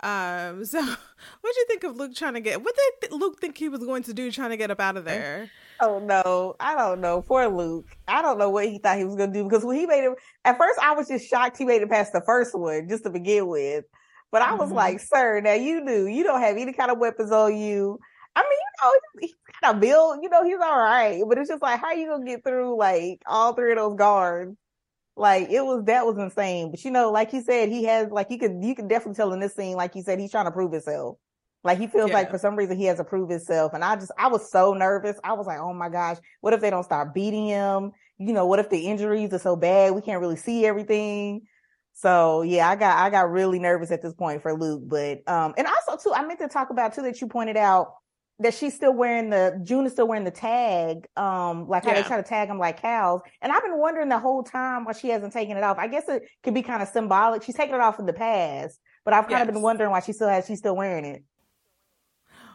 [0.03, 2.62] Um, so what do you think of Luke trying to get?
[2.62, 5.05] What did Luke think he was going to do trying to get up out of
[5.05, 5.50] there?
[5.80, 7.22] Oh no, I don't know.
[7.22, 7.86] Poor Luke.
[8.07, 10.05] I don't know what he thought he was going to do because when he made
[10.05, 13.05] it, at first I was just shocked he made it past the first one just
[13.05, 13.84] to begin with.
[14.30, 14.76] But I was mm-hmm.
[14.76, 17.98] like, sir, now you knew you don't have any kind of weapons on you.
[18.34, 21.22] I mean, you know, he's got a built, you know, he's all right.
[21.28, 23.98] But it's just like, how are you gonna get through like all three of those
[23.98, 24.57] guards?
[25.17, 26.71] Like it was that was insane.
[26.71, 29.33] But you know, like he said, he has like you could you can definitely tell
[29.33, 31.19] in this scene, like he said, he's trying to prove himself.
[31.65, 32.17] Like he feels yeah.
[32.17, 33.73] like for some reason he has to prove himself.
[33.75, 35.19] And I just I was so nervous.
[35.23, 37.93] I was like, oh my gosh, what if they don't start beating him?
[38.19, 41.43] You know, what if the injuries are so bad we can't really see everything?
[41.93, 44.83] So yeah, I got I got really nervous at this point for Luke.
[44.87, 47.95] But um and also too, I meant to talk about too that you pointed out
[48.43, 52.03] that she's still wearing the June is still wearing the tag, um, like how yeah.
[52.03, 53.20] they try to tag them like cows.
[53.40, 55.78] And I've been wondering the whole time why she hasn't taken it off.
[55.78, 57.43] I guess it could be kind of symbolic.
[57.43, 59.49] She's taken it off in the past, but I've kind yes.
[59.49, 61.24] of been wondering why she still has she's still wearing it.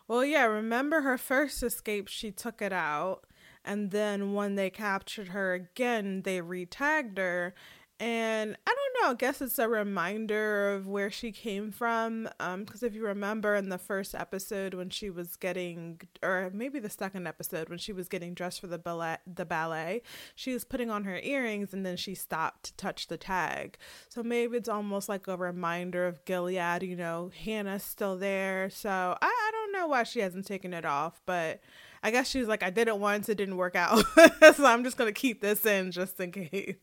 [0.07, 3.25] Well, yeah, remember her first escape, she took it out.
[3.65, 7.53] And then when they captured her again, they retagged her
[7.99, 12.29] and I don't know, I guess it's a reminder of where she came from.
[12.39, 16.79] Um, because if you remember in the first episode when she was getting, or maybe
[16.79, 20.03] the second episode when she was getting dressed for the ballet, the ballet,
[20.35, 23.79] she was putting on her earrings and then she stopped to touch the tag.
[24.09, 26.83] So maybe it's almost like a reminder of Gilead.
[26.83, 28.69] You know, Hannah's still there.
[28.69, 31.61] So I, I don't know why she hasn't taken it off, but.
[32.03, 34.03] I guess she was like, I did it once, it didn't work out.
[34.55, 36.75] so I'm just going to keep this in just in case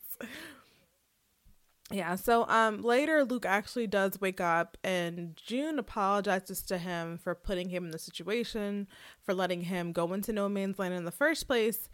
[1.95, 7.35] yeah so um later luke actually does wake up and june apologizes to him for
[7.35, 8.87] putting him in the situation
[9.23, 11.89] for letting him go into no man's land in the first place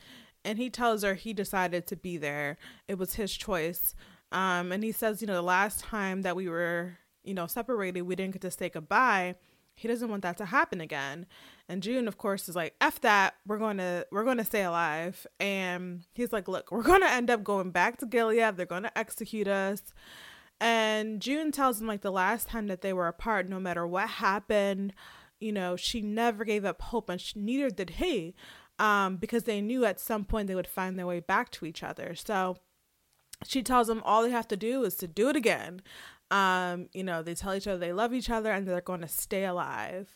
[0.44, 2.56] and he tells her he decided to be there.
[2.88, 3.94] It was his choice.
[4.32, 8.02] Um and he says you know the last time that we were you know separated
[8.02, 9.34] we didn't get to say goodbye
[9.80, 11.26] he doesn't want that to happen again.
[11.68, 15.26] And june of course is like f that we're to we're to stay alive.
[15.38, 18.56] And he's like look we're to end up going back to gilead.
[18.56, 19.82] They're to execute us.
[20.60, 24.08] And june tells him like the last time that they were apart no matter what
[24.08, 24.92] happened
[25.38, 28.34] you know she never gave up hope and she, neither did he
[28.80, 31.82] um, because they knew at some point they would find their way back to each
[31.82, 32.14] other.
[32.14, 32.56] So
[33.44, 35.82] she tells him all they have to do is to do it again
[36.30, 39.08] um, you know, they tell each other they love each other and they're going to
[39.08, 40.08] stay alive.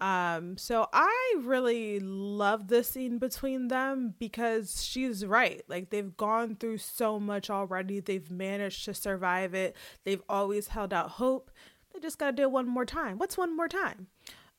[0.00, 5.62] Um, so I really love the scene between them because she's right.
[5.68, 8.00] Like they've gone through so much already.
[8.00, 9.76] They've managed to survive it.
[10.04, 11.50] They've always held out hope.
[11.92, 13.18] They just got to do it one more time.
[13.18, 14.08] What's one more time?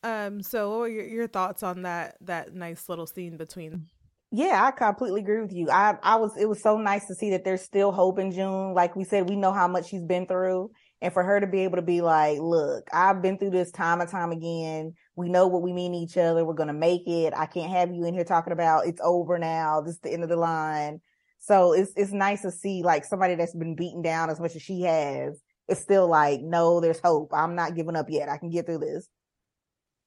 [0.03, 3.87] Um, so your, your thoughts on that that nice little scene between
[4.31, 5.69] yeah, I completely agree with you.
[5.69, 8.73] I, I was, it was so nice to see that there's still hope in June.
[8.73, 10.71] Like we said, we know how much she's been through
[11.01, 14.01] and for her to be able to be like, look, I've been through this time
[14.01, 14.93] and time again.
[15.15, 16.45] We know what we mean to each other.
[16.45, 17.33] We're going to make it.
[17.35, 19.81] I can't have you in here talking about it's over now.
[19.81, 21.01] This is the end of the line.
[21.39, 24.61] So it's, it's nice to see like somebody that's been beaten down as much as
[24.61, 25.39] she has.
[25.67, 27.31] It's still like, no, there's hope.
[27.33, 28.29] I'm not giving up yet.
[28.29, 29.07] I can get through this.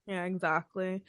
[0.09, 1.02] Yeah, exactly.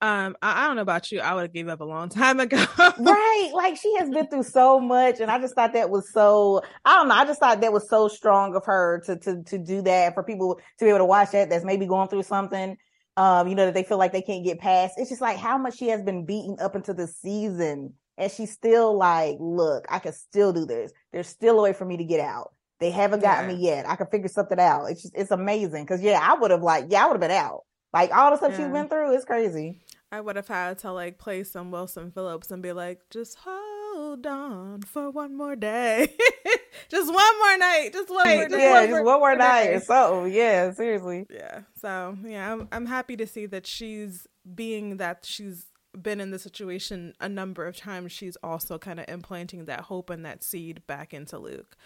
[0.00, 1.20] Um, I, I don't know about you.
[1.20, 2.64] I would have gave up a long time ago.
[2.78, 3.50] right.
[3.52, 5.20] Like she has been through so much.
[5.20, 7.90] And I just thought that was so I don't know, I just thought that was
[7.90, 11.04] so strong of her to to to do that for people to be able to
[11.04, 12.78] watch that that's maybe going through something.
[13.18, 14.94] Um, you know, that they feel like they can't get past.
[14.96, 17.92] It's just like how much she has been beaten up into the season.
[18.16, 20.90] And she's still like, look, I can still do this.
[21.12, 22.54] There's still a way for me to get out.
[22.80, 23.56] They haven't gotten yeah.
[23.56, 23.86] me yet.
[23.86, 24.86] I can figure something out.
[24.86, 25.84] It's just, it's amazing.
[25.84, 27.64] Cause yeah, I would have like, yeah, I would have been out.
[27.92, 28.58] Like all the stuff yeah.
[28.58, 29.80] she's been through is crazy.
[30.10, 34.26] I would have had to like play some Wilson Phillips and be like, just hold
[34.26, 36.14] on for one more day.
[36.90, 37.90] just one more night.
[37.92, 38.58] Just one more day.
[38.58, 40.32] Yeah, just one more night or something.
[40.32, 41.26] Yeah, seriously.
[41.30, 41.60] Yeah.
[41.80, 45.66] So yeah, I'm I'm happy to see that she's being that she's
[46.00, 50.10] been in the situation a number of times, she's also kind of implanting that hope
[50.10, 51.76] and that seed back into Luke.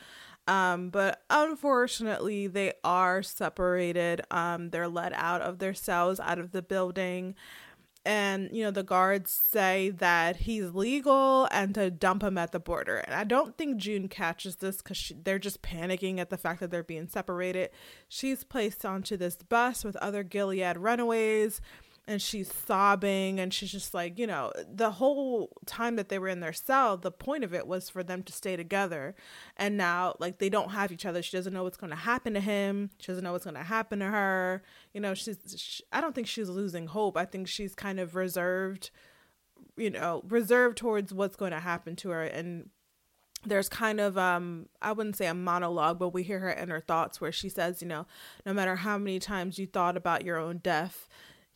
[0.47, 4.23] Um, but unfortunately, they are separated.
[4.31, 7.35] Um, they're let out of their cells, out of the building.
[8.05, 12.61] And, you know, the guards say that he's legal and to dump him at the
[12.61, 12.99] border.
[12.99, 16.71] And I don't think June catches this because they're just panicking at the fact that
[16.71, 17.71] they're being separated.
[18.09, 21.61] She's placed onto this bus with other Gilead runaways
[22.09, 26.29] and she's sobbing and she's just like you know the whole time that they were
[26.29, 29.15] in their cell the point of it was for them to stay together.
[29.57, 31.23] And now like they don't have each other.
[31.23, 32.91] She doesn't know what's going to happen to him.
[32.99, 34.63] She doesn't know what's going to happen to her.
[34.93, 37.17] You know she's she, i don't think she's losing hope.
[37.17, 38.91] I think she's kind of reserved
[39.77, 42.23] you know reserved towards what's going to happen to her.
[42.23, 42.71] And
[43.45, 47.21] there's kind of um i wouldn't say a monologue but we hear her inner thoughts
[47.21, 48.07] where she says you know
[48.45, 51.07] no matter how many times you thought about your own death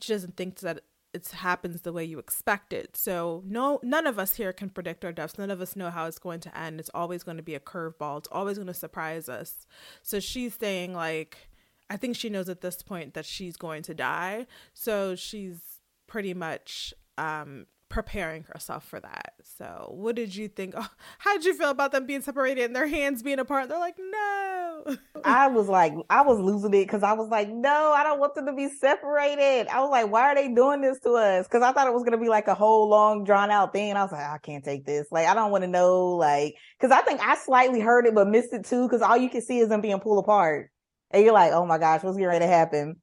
[0.01, 0.80] she doesn't think that
[1.12, 2.96] it happens the way you expect it.
[2.96, 5.38] So no none of us here can predict our deaths.
[5.38, 6.78] None of us know how it's going to end.
[6.78, 8.18] It's always going to be a curveball.
[8.18, 9.66] It's always going to surprise us.
[10.03, 11.48] So she's saying like
[11.88, 14.46] I think she knows at this point that she's going to die.
[14.72, 15.59] So she's
[16.07, 19.34] pretty much um preparing herself for that.
[19.59, 20.74] So, what did you think?
[20.76, 20.88] Oh,
[21.18, 23.68] how did you feel about them being separated and their hands being apart?
[23.68, 24.97] They're like, no.
[25.24, 28.34] I was like, I was losing it because I was like, no, I don't want
[28.34, 29.68] them to be separated.
[29.68, 31.47] I was like, why are they doing this to us?
[31.47, 33.95] Because I thought it was going to be like a whole long, drawn out thing.
[33.95, 35.09] I was like, I can't take this.
[35.11, 38.28] Like, I don't want to know, like, because I think I slightly heard it, but
[38.28, 40.70] missed it too, because all you can see is them being pulled apart.
[41.11, 42.97] And you're like, oh my gosh, what's getting ready to happen?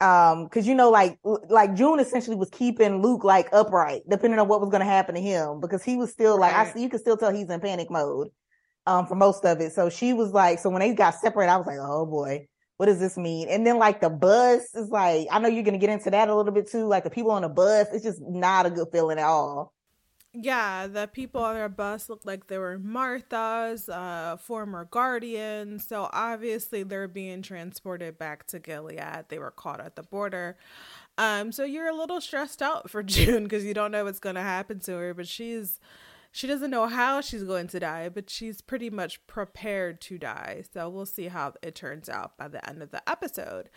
[0.00, 1.18] Um because you know like
[1.48, 5.14] like june essentially was keeping luke like upright depending on what was going to happen
[5.14, 6.76] to him because he was still like right.
[6.76, 8.28] i you can still tell he's in panic mode
[8.86, 11.56] um for most of it so she was like so when they got separated i
[11.56, 13.48] was like oh boy what does this mean?
[13.48, 16.34] And then like the bus is like, I know you're gonna get into that a
[16.34, 16.86] little bit too.
[16.86, 19.72] Like the people on the bus, it's just not a good feeling at all.
[20.38, 25.86] Yeah, the people on our bus looked like they were Martha's uh, former guardians.
[25.86, 29.26] So obviously they're being transported back to Gilead.
[29.28, 30.58] They were caught at the border.
[31.16, 34.34] Um, so you're a little stressed out for June because you don't know what's going
[34.34, 35.80] to happen to her, but she's
[36.32, 40.64] she doesn't know how she's going to die, but she's pretty much prepared to die.
[40.70, 43.70] So we'll see how it turns out by the end of the episode.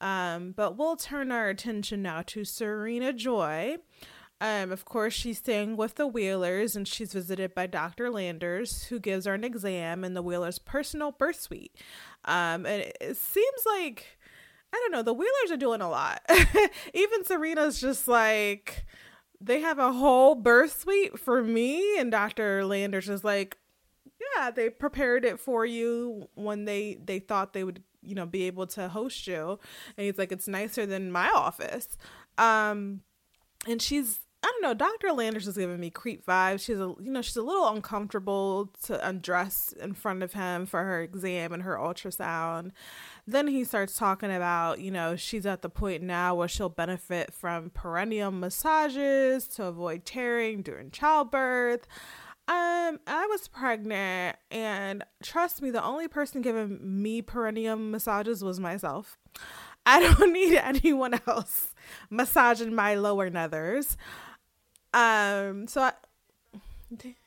[0.00, 3.76] Um, but we'll turn our attention now to Serena Joy.
[4.40, 8.10] Um, of course, she's staying with the Wheelers and she's visited by Dr.
[8.10, 11.76] Landers, who gives her an exam in the Wheelers' personal birth suite.
[12.24, 14.18] Um, and it, seems like,
[14.72, 16.22] I don't know, the Wheelers are doing a lot.
[16.94, 18.86] Even Serena's just like,
[19.40, 23.56] they have a whole birth suite for me and dr landers is like
[24.36, 28.42] yeah they prepared it for you when they they thought they would you know be
[28.42, 29.58] able to host you
[29.96, 31.96] and he's like it's nicer than my office
[32.36, 33.00] um
[33.66, 34.72] and she's I don't know.
[34.74, 35.12] Dr.
[35.12, 36.60] Landers is giving me creep vibes.
[36.60, 40.82] She's a, you know, she's a little uncomfortable to undress in front of him for
[40.82, 42.70] her exam and her ultrasound.
[43.26, 47.34] Then he starts talking about, you know, she's at the point now where she'll benefit
[47.34, 51.86] from perineum massages to avoid tearing during childbirth.
[52.48, 58.58] Um, I was pregnant, and trust me, the only person giving me perineum massages was
[58.58, 59.18] myself.
[59.86, 61.74] I don't need anyone else
[62.08, 63.96] massaging my lower nethers.
[64.92, 65.92] Um, so I,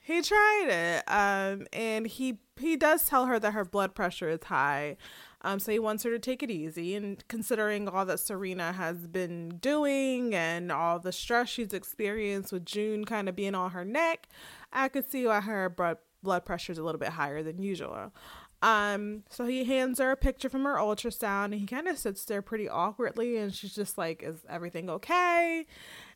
[0.01, 1.03] he tried it.
[1.07, 4.97] Um, and he he does tell her that her blood pressure is high.
[5.41, 6.95] Um, so he wants her to take it easy.
[6.95, 12.66] And considering all that Serena has been doing and all the stress she's experienced with
[12.66, 14.28] June kind of being on her neck,
[14.72, 18.14] I could see why her blood pressure is a little bit higher than usual.
[18.61, 22.24] Um, so he hands her a picture from her ultrasound and he kind of sits
[22.24, 25.66] there pretty awkwardly and she's just like, Is everything okay?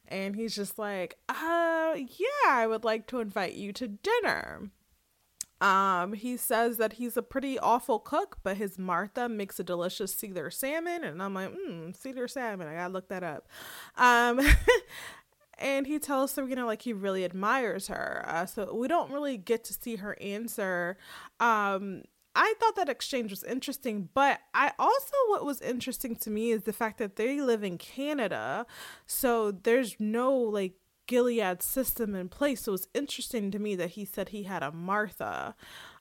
[0.07, 4.71] And he's just like, uh, yeah, I would like to invite you to dinner.
[5.59, 10.13] Um, he says that he's a pretty awful cook, but his Martha makes a delicious
[10.13, 12.67] cedar salmon, and I'm like, hmm, cedar salmon.
[12.67, 13.47] I gotta look that up.
[13.95, 14.39] Um,
[15.57, 18.23] and he tells Serena you know, like he really admires her.
[18.27, 20.97] Uh, so we don't really get to see her answer.
[21.39, 22.03] Um,
[22.37, 26.63] I thought that exchange was interesting, but I also what was interesting to me is
[26.63, 28.67] the fact that they live in Canada,
[29.07, 30.73] so there's no like
[31.07, 32.61] Gilead system in place.
[32.61, 35.55] So it's interesting to me that he said he had a Martha.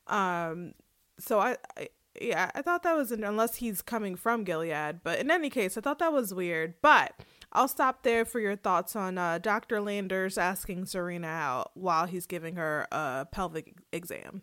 [0.08, 0.74] Um,
[1.18, 1.88] so I, I
[2.20, 5.80] yeah, I thought that was unless he's coming from Gilead, but in any case, I
[5.80, 6.74] thought that was weird.
[6.82, 7.14] But
[7.56, 9.80] I'll stop there for your thoughts on uh, Dr.
[9.80, 14.42] Landers asking Serena out while he's giving her a pelvic exam.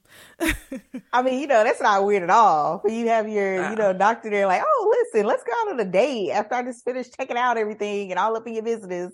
[1.14, 2.82] I mean, you know, that's not weird at all.
[2.84, 5.80] You have your, uh, you know, doctor there like, oh, listen, let's go out on
[5.80, 9.14] a date after I just finished checking out everything and all up in your business.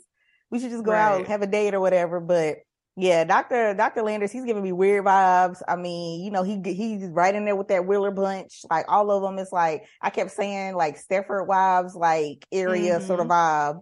[0.50, 1.02] We should just go right.
[1.02, 2.22] out and have a date or whatever.
[2.22, 2.60] But
[2.96, 3.74] yeah, Dr.
[3.74, 4.02] Dr.
[4.02, 5.62] Landers, he's giving me weird vibes.
[5.68, 8.62] I mean, you know, he he's right in there with that Wheeler bunch.
[8.72, 13.06] Like all of them, it's like I kept saying like Stepford Wives, like area mm-hmm.
[13.06, 13.82] sort of vibe.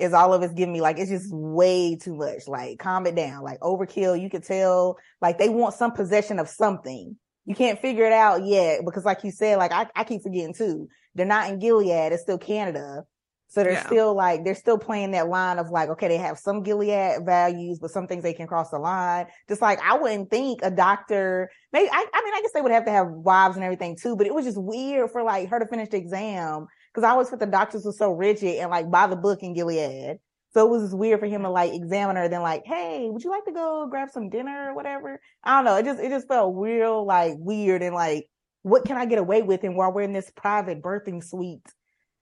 [0.00, 2.48] Is all of it's giving me like it's just way too much.
[2.48, 4.20] Like calm it down, like overkill.
[4.20, 7.16] You could tell like they want some possession of something.
[7.44, 10.54] You can't figure it out yet because, like you said, like I, I keep forgetting
[10.54, 10.88] too.
[11.14, 13.04] They're not in Gilead; it's still Canada.
[13.50, 13.86] So they're yeah.
[13.86, 17.80] still like they're still playing that line of like, okay, they have some Gilead values,
[17.80, 19.26] but some things they can cross the line.
[19.48, 22.70] Just like I wouldn't think a doctor, maybe I, I mean, I guess they would
[22.70, 25.58] have to have wives and everything too, but it was just weird for like her
[25.58, 28.90] to finish the exam because I always thought the doctors were so rigid and like
[28.90, 30.18] by the book in Gilead.
[30.52, 33.22] So it was just weird for him to like examine her, then like, hey, would
[33.22, 35.20] you like to go grab some dinner or whatever?
[35.44, 35.76] I don't know.
[35.76, 38.28] It just it just felt real like weird and like,
[38.62, 39.62] what can I get away with?
[39.64, 41.66] And while we're in this private birthing suite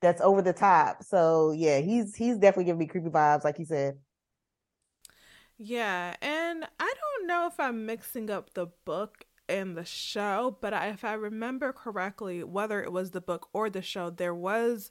[0.01, 1.03] that's over the top.
[1.05, 3.99] So yeah, he's he's definitely giving me creepy vibes, like you said.
[5.59, 10.72] Yeah, and I don't know if I'm mixing up the book and the show, but
[10.72, 14.90] if I remember correctly, whether it was the book or the show, there was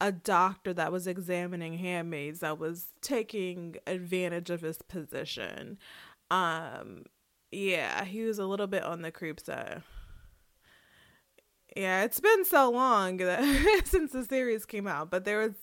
[0.00, 5.78] a doctor that was examining handmaids that was taking advantage of his position.
[6.30, 7.04] Um,
[7.52, 9.82] yeah, he was a little bit on the creep side.
[11.76, 15.54] Yeah, it's been so long that, since the series came out, but there was,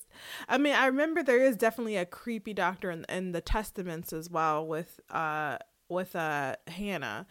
[0.47, 4.29] I mean, I remember there is definitely a creepy doctor in, in the Testaments as
[4.29, 5.57] well with uh
[5.89, 7.27] with uh Hannah,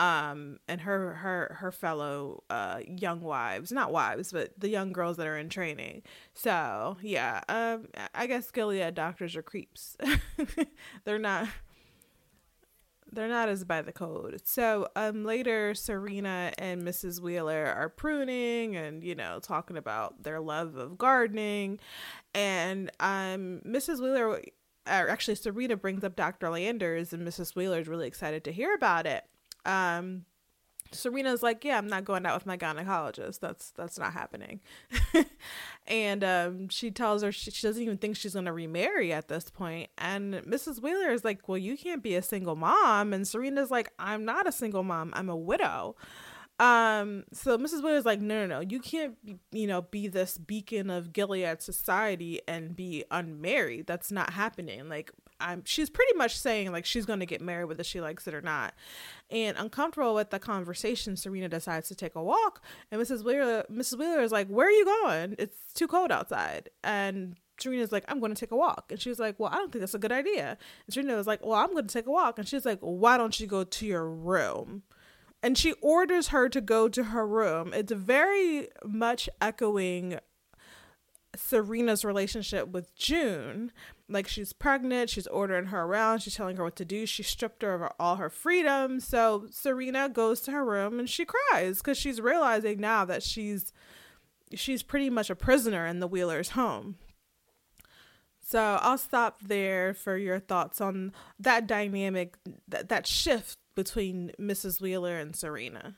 [0.00, 5.18] um, and her her her fellow uh young wives, not wives, but the young girls
[5.18, 6.02] that are in training.
[6.32, 9.98] So yeah, um, I guess Gilead doctors are creeps.
[11.04, 11.48] They're not
[13.12, 14.40] they're not as by the code.
[14.44, 17.20] So um later Serena and Mrs.
[17.20, 21.78] Wheeler are pruning and you know talking about their love of gardening
[22.34, 24.00] and um Mrs.
[24.00, 24.40] Wheeler
[24.86, 26.48] or actually Serena brings up Dr.
[26.50, 27.54] Landers and Mrs.
[27.54, 29.24] Wheeler is really excited to hear about it.
[29.64, 30.24] Um
[30.92, 33.40] Serena's like, yeah, I'm not going out with my gynecologist.
[33.40, 34.60] That's that's not happening.
[35.86, 39.50] and um, she tells her she, she doesn't even think she's gonna remarry at this
[39.50, 39.90] point.
[39.98, 40.82] And Mrs.
[40.82, 43.12] Wheeler is like, well, you can't be a single mom.
[43.12, 45.12] And Serena's like, I'm not a single mom.
[45.14, 45.96] I'm a widow.
[46.58, 47.82] Um, so Mrs.
[47.82, 49.16] Wheeler's like, no, no, no, you can't,
[49.50, 53.86] you know, be this beacon of Gilead society and be unmarried.
[53.86, 54.86] That's not happening.
[54.88, 55.10] Like,
[55.40, 58.34] I'm she's pretty much saying like she's going to get married whether she likes it
[58.34, 58.74] or not.
[59.30, 63.24] And uncomfortable with the conversation, Serena decides to take a walk, and Mrs.
[63.24, 63.98] Wheeler Mrs.
[63.98, 65.36] Wheeler is like, "Where are you going?
[65.38, 68.86] It's too cold outside." And Serena's like, I'm going to take a walk.
[68.90, 70.56] And she's like, Well, I don't think that's a good idea.
[70.86, 72.38] And Serena was like, Well, I'm going to take a walk.
[72.38, 74.82] And she's like, Why don't you go to your room?
[75.42, 77.72] And she orders her to go to her room.
[77.72, 80.18] It's very much echoing
[81.34, 83.72] Serena's relationship with June.
[84.10, 87.06] Like she's pregnant, she's ordering her around, she's telling her what to do.
[87.06, 88.98] She stripped her of all her freedom.
[88.98, 93.72] So Serena goes to her room and she cries because she's realizing now that she's
[94.52, 96.96] she's pretty much a prisoner in the Wheeler's home.
[98.42, 102.36] So I'll stop there for your thoughts on that dynamic,
[102.66, 104.80] that, that shift between Mrs.
[104.80, 105.94] Wheeler and Serena.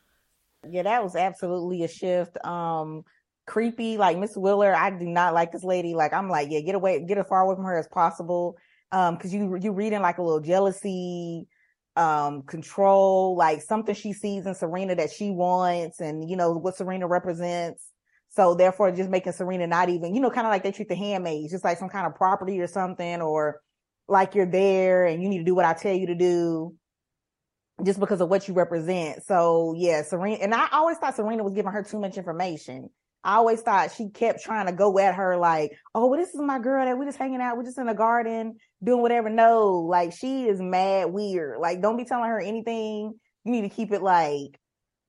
[0.69, 2.37] Yeah, that was absolutely a shift.
[2.45, 3.07] Um,
[3.53, 3.99] creepy.
[3.99, 5.95] Like Miss Wheeler, I do not like this lady.
[5.95, 8.57] Like I'm like, yeah, get away, get as far away from her as possible.
[8.91, 11.47] Um, because you you reading like a little jealousy,
[11.97, 16.77] um, control, like something she sees in Serena that she wants, and you know what
[16.77, 17.91] Serena represents.
[18.31, 20.95] So therefore, just making Serena not even, you know, kind of like they treat the
[20.95, 23.61] handmaids, just like some kind of property or something, or
[24.09, 26.75] like you're there and you need to do what I tell you to do
[27.85, 29.23] just because of what you represent.
[29.25, 32.89] So yeah, Serena, and I always thought Serena was giving her too much information.
[33.25, 36.41] I always thought she kept trying to go at her like, oh, well, this is
[36.41, 37.57] my girl that we're just hanging out.
[37.57, 39.31] We're just in the garden doing whatever.
[39.31, 41.61] No, like she is mad weird.
[41.61, 43.15] Like, don't be telling her anything.
[43.45, 44.59] You need to keep it like,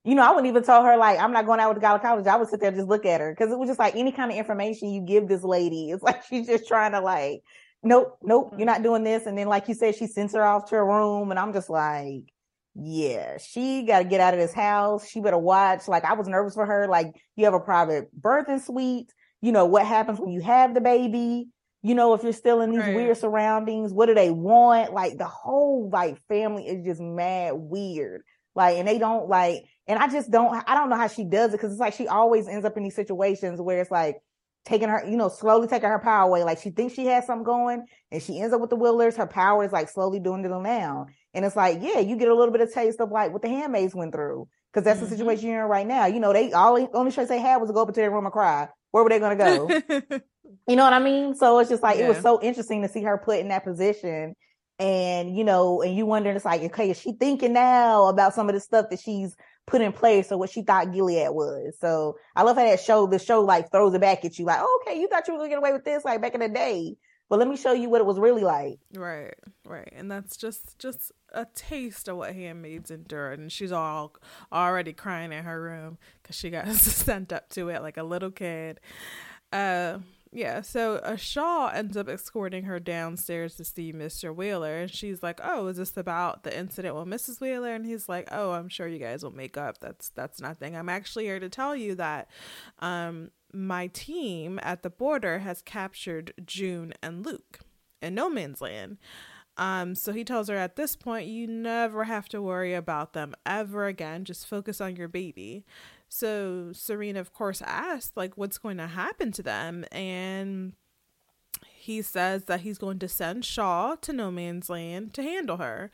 [0.03, 1.97] you know, I wouldn't even tell her like, I'm not going out with the guy
[1.97, 2.27] college.
[2.27, 3.33] I would sit there and just look at her.
[3.35, 5.91] Cause it was just like any kind of information you give this lady.
[5.91, 7.41] It's like, she's just trying to like,
[7.83, 8.65] nope, nope, you're mm-hmm.
[8.65, 9.25] not doing this.
[9.25, 11.69] And then like you said, she sends her off to her room and I'm just
[11.69, 12.32] like,
[12.75, 15.07] yeah, she got to get out of this house.
[15.07, 15.87] She better watch.
[15.87, 16.87] Like, I was nervous for her.
[16.87, 19.11] Like, you have a private birthing suite.
[19.41, 21.49] You know, what happens when you have the baby?
[21.81, 22.95] You know, if you're still in these right.
[22.95, 24.93] weird surroundings, what do they want?
[24.93, 28.23] Like, the whole, like, family is just mad weird.
[28.55, 31.49] Like, and they don't like, and I just don't, I don't know how she does
[31.49, 34.17] it because it's like she always ends up in these situations where it's like,
[34.65, 36.43] taking her, you know, slowly taking her power away.
[36.43, 39.17] Like she thinks she has something going and she ends up with the Wheelers.
[39.17, 41.07] Her power is like slowly doing it down.
[41.33, 43.49] And it's like, yeah, you get a little bit of taste of like what the
[43.49, 44.47] handmaids went through.
[44.73, 45.09] Cause that's mm-hmm.
[45.09, 46.07] the situation you're in right now.
[46.07, 48.25] You know, they all only choice they had was to go up into their room
[48.25, 48.69] and cry.
[48.91, 50.19] Where were they going to go?
[50.67, 51.35] you know what I mean?
[51.35, 52.05] So it's just like, yeah.
[52.05, 54.35] it was so interesting to see her put in that position.
[54.79, 58.49] And, you know, and you wondering, it's like, okay, is she thinking now about some
[58.49, 61.75] of the stuff that she's put in place or what she thought Gilead was.
[61.79, 64.59] So I love how that show, the show like throws it back at you like,
[64.61, 66.49] oh, okay, you thought you were gonna get away with this like back in the
[66.49, 66.95] day.
[67.29, 68.79] But let me show you what it was really like.
[68.93, 69.33] Right,
[69.65, 69.91] right.
[69.95, 73.39] And that's just just a taste of what handmaids endured.
[73.39, 74.13] And she's all
[74.51, 78.31] already crying in her room because she got sent up to it like a little
[78.31, 78.79] kid.
[79.51, 79.99] Uh
[80.35, 84.35] yeah, so uh, Shaw ends up escorting her downstairs to see Mr.
[84.35, 87.39] Wheeler, and she's like, "Oh, is this about the incident with Mrs.
[87.39, 89.79] Wheeler?" And he's like, "Oh, I'm sure you guys will make up.
[89.79, 90.75] That's that's nothing.
[90.75, 92.29] I'm actually here to tell you that,
[92.79, 97.59] um, my team at the border has captured June and Luke
[98.01, 98.97] in no man's land."
[99.55, 103.35] Um, so he tells her at this point, you never have to worry about them
[103.45, 104.25] ever again.
[104.25, 105.63] Just focus on your baby.
[106.09, 109.85] So Serena, of course, asked, like, what's going to happen to them?
[109.91, 110.73] And
[111.75, 115.91] he says that he's going to send Shaw to no man's land to handle her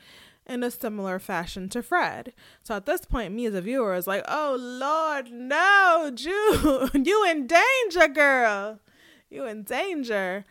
[0.50, 2.34] in a similar fashion to Fred.
[2.64, 7.26] So at this point, me as a viewer is like, oh Lord, no, June, you
[7.30, 8.80] in danger, girl.
[9.30, 10.43] You in danger.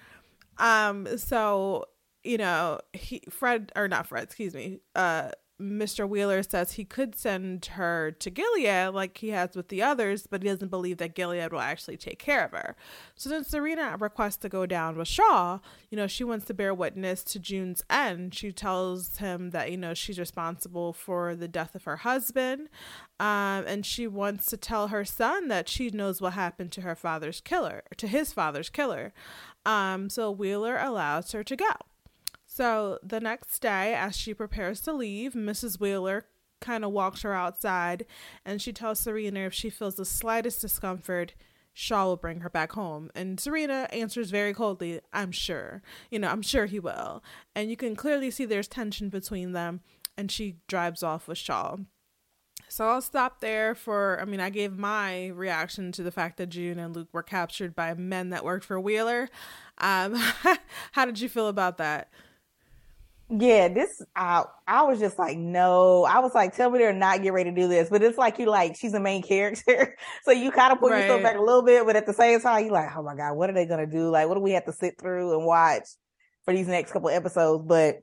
[0.59, 1.87] Um, so,
[2.23, 5.31] you know, he Fred or not Fred, excuse me, uh
[5.61, 6.09] Mr.
[6.09, 10.43] Wheeler says he could send her to Gilead like he has with the others, but
[10.43, 12.77] he doesn't believe that Gilead will actually take care of her.
[13.17, 15.59] So then Serena requests to go down with Shaw.
[15.91, 18.35] You know, she wants to bear witness to June's end.
[18.35, 22.69] She tells him that, you know, she's responsible for the death of her husband.
[23.19, 26.95] Um, and she wants to tell her son that she knows what happened to her
[26.95, 29.13] father's killer, to his father's killer.
[29.67, 31.73] Um, so Wheeler allows her to go.
[32.59, 35.79] So the next day, as she prepares to leave, Mrs.
[35.79, 36.25] Wheeler
[36.61, 38.05] kind of walks her outside
[38.45, 41.35] and she tells Serena if she feels the slightest discomfort,
[41.73, 43.13] Shaw will bring her back home.
[43.15, 45.83] And Serena answers very coldly, I'm sure.
[46.11, 47.23] You know, I'm sure he will.
[47.55, 49.83] And you can clearly see there's tension between them.
[50.17, 51.77] And she drives off with Shaw.
[52.69, 56.49] So I'll stop there for, I mean, I gave my reaction to the fact that
[56.49, 59.29] June and Luke were captured by men that worked for Wheeler.
[59.79, 60.17] Um,
[60.93, 62.11] how did you feel about that?
[63.31, 66.05] Yeah, this I I was just like, no.
[66.05, 67.91] I was like, tell me they're not get ready to do this.
[67.91, 69.97] But it's like you like she's a main character.
[70.25, 71.03] so you kind of put right.
[71.03, 73.35] yourself back a little bit, but at the same time, you like, oh my God,
[73.35, 74.11] what are they gonna do?
[74.11, 75.85] Like, what do we have to sit through and watch
[76.45, 77.65] for these next couple episodes?
[77.67, 77.97] But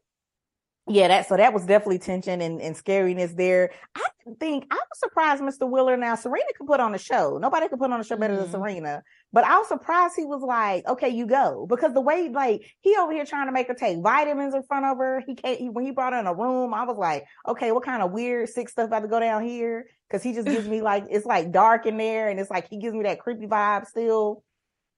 [0.88, 3.72] yeah, that so that was definitely tension and, and scariness there.
[3.96, 4.08] I
[4.40, 5.68] think I was surprised Mr.
[5.68, 7.40] Wheeler now Serena could put on a show.
[7.40, 8.44] Nobody could put on a show better mm-hmm.
[8.44, 9.04] than Serena.
[9.34, 11.66] But I was surprised he was like, okay, you go.
[11.68, 14.86] Because the way like he over here trying to make her take vitamins in front
[14.86, 15.24] of her.
[15.26, 17.84] He can't he, when he brought her in a room, I was like, okay, what
[17.84, 19.88] kind of weird sick stuff about to go down here?
[20.12, 22.78] Cause he just gives me like it's like dark in there and it's like he
[22.78, 24.44] gives me that creepy vibe still.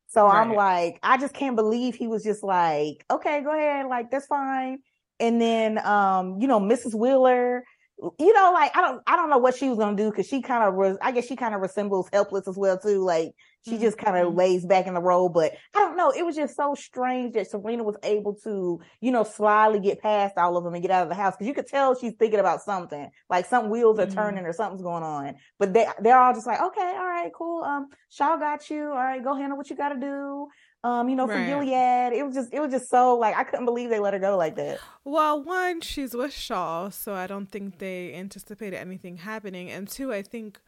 [0.09, 0.41] So right.
[0.41, 4.25] I'm like, I just can't believe he was just like, okay, go ahead, like that's
[4.25, 4.79] fine
[5.19, 6.93] and then um, you know, Mrs.
[6.93, 7.63] Wheeler,
[8.19, 10.41] you know, like I don't I don't know what she was gonna do because she
[10.41, 13.03] kind of was I guess she kind of resembles helpless as well too.
[13.03, 13.31] Like
[13.65, 13.81] she mm-hmm.
[13.81, 16.11] just kind of lays back in the role, but I don't know.
[16.11, 20.37] It was just so strange that Serena was able to, you know, slyly get past
[20.37, 22.39] all of them and get out of the house because you could tell she's thinking
[22.39, 24.15] about something, like some wheels are mm-hmm.
[24.15, 25.35] turning or something's going on.
[25.57, 27.63] But they they're all just like, okay, all right, cool.
[27.63, 28.83] Um, Shaw got you.
[28.83, 30.47] All right, go handle what you got to do
[30.83, 31.47] um, you know, from right.
[31.47, 32.13] Gilead.
[32.13, 34.37] It was just it was just so like I couldn't believe they let her go
[34.37, 34.79] like that.
[35.03, 39.69] Well, one, she's with Shaw, so I don't think they anticipated anything happening.
[39.69, 40.59] And two, I think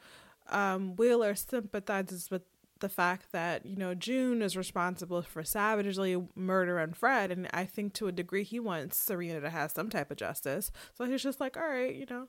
[0.50, 2.42] um Wheeler sympathizes with
[2.80, 7.94] the fact that, you know, June is responsible for savagely murdering Fred and I think
[7.96, 10.72] to a degree he wants Serena to have some type of justice.
[10.94, 12.28] So he's just like, All right, you know,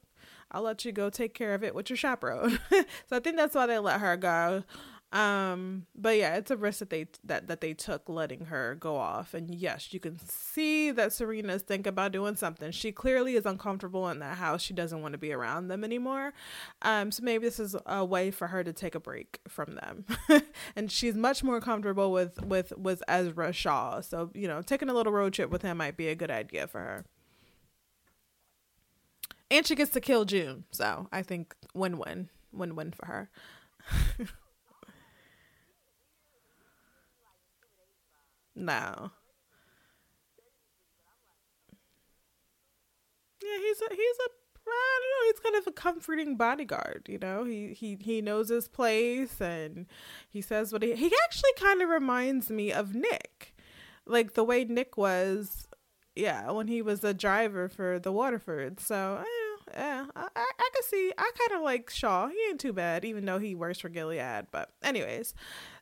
[0.51, 2.59] I'll let you go take care of it with your chaperone.
[2.70, 4.64] so I think that's why they let her go.
[5.12, 8.96] Um, but yeah, it's a risk that they that that they took letting her go
[8.96, 9.34] off.
[9.34, 12.70] And yes, you can see that Serena's thinking about doing something.
[12.70, 14.62] She clearly is uncomfortable in that house.
[14.62, 16.32] She doesn't want to be around them anymore.
[16.82, 20.04] Um, so maybe this is a way for her to take a break from them.
[20.76, 24.00] and she's much more comfortable with with with Ezra Shaw.
[24.00, 26.68] So, you know, taking a little road trip with him might be a good idea
[26.68, 27.04] for her.
[29.50, 30.64] And she gets to kill June.
[30.70, 32.28] So I think win win.
[32.52, 33.30] Win win for her.
[38.55, 39.11] No.
[43.42, 44.30] Yeah, he's a he's a
[44.72, 47.44] I don't know, he's kind of a comforting bodyguard, you know.
[47.44, 49.86] He he he knows his place and
[50.28, 53.55] he says what he he actually kind of reminds me of Nick.
[54.07, 55.66] Like the way Nick was
[56.16, 58.80] yeah, when he was a driver for the Waterford.
[58.80, 59.24] So,
[59.74, 62.28] yeah, yeah I, I, I can see, I kind of like Shaw.
[62.28, 64.48] He ain't too bad, even though he works for Gilead.
[64.53, 65.34] But, anyways,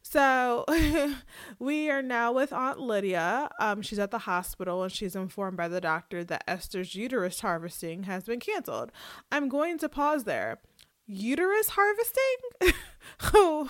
[0.02, 0.64] so
[1.58, 3.50] we are now with Aunt Lydia.
[3.60, 8.04] Um, she's at the hospital and she's informed by the doctor that Esther's uterus harvesting
[8.04, 8.92] has been canceled.
[9.30, 10.58] I'm going to pause there.
[11.06, 12.74] Uterus harvesting?
[13.34, 13.68] oh.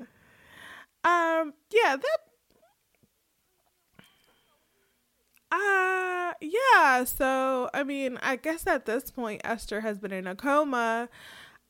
[1.04, 2.18] um, yeah, that
[5.52, 10.36] uh yeah, so I mean, I guess at this point Esther has been in a
[10.36, 11.08] coma.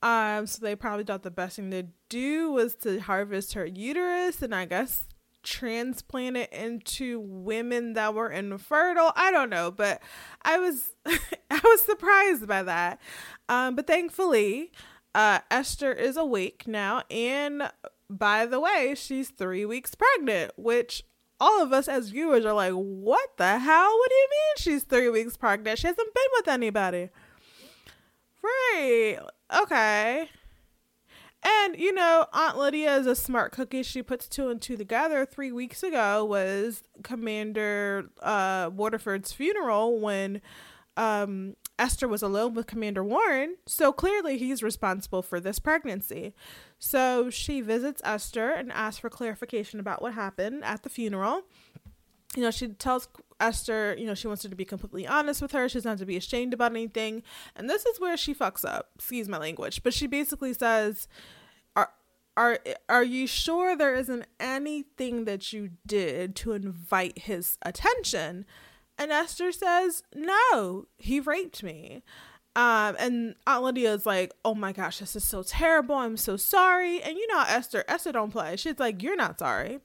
[0.03, 4.41] Um, so they probably thought the best thing to do was to harvest her uterus
[4.41, 5.07] and I guess
[5.43, 9.13] transplant it into women that were infertile.
[9.17, 10.03] I don't know, but
[10.43, 13.01] I was I was surprised by that.
[13.49, 14.73] Um, but thankfully,
[15.15, 17.71] uh, Esther is awake now, and
[18.09, 21.05] by the way, she's three weeks pregnant, which
[21.39, 23.99] all of us as viewers are like, "What the hell?
[23.99, 25.79] What do you mean she's three weeks pregnant?
[25.79, 27.11] She hasn't been with anybody."
[28.43, 29.19] Right.
[29.63, 30.29] Okay.
[31.43, 33.83] And you know, Aunt Lydia is a smart cookie.
[33.83, 35.25] She puts two and two together.
[35.25, 40.43] Three weeks ago was Commander uh, Waterford's funeral when
[40.97, 43.57] um, Esther was alone with Commander Warren.
[43.67, 46.35] So clearly, he's responsible for this pregnancy.
[46.79, 51.45] So she visits Esther and asks for clarification about what happened at the funeral.
[52.37, 53.09] You know, she tells
[53.41, 55.69] Esther, you know, she wants her to be completely honest with her.
[55.69, 57.23] She doesn't have to be ashamed about anything.
[57.57, 58.91] And this is where she fucks up.
[58.97, 59.83] Excuse my language.
[59.83, 61.09] But she basically says,
[61.75, 61.91] Are
[62.37, 68.45] are are you sure there isn't anything that you did to invite his attention?
[68.97, 72.03] And Esther says, No, he raped me.
[72.57, 75.95] Um, and Aunt Lydia is like, "Oh my gosh, this is so terrible.
[75.95, 78.57] I'm so sorry." And you know, Esther, Esther don't play.
[78.57, 79.81] She's like, "You're not sorry."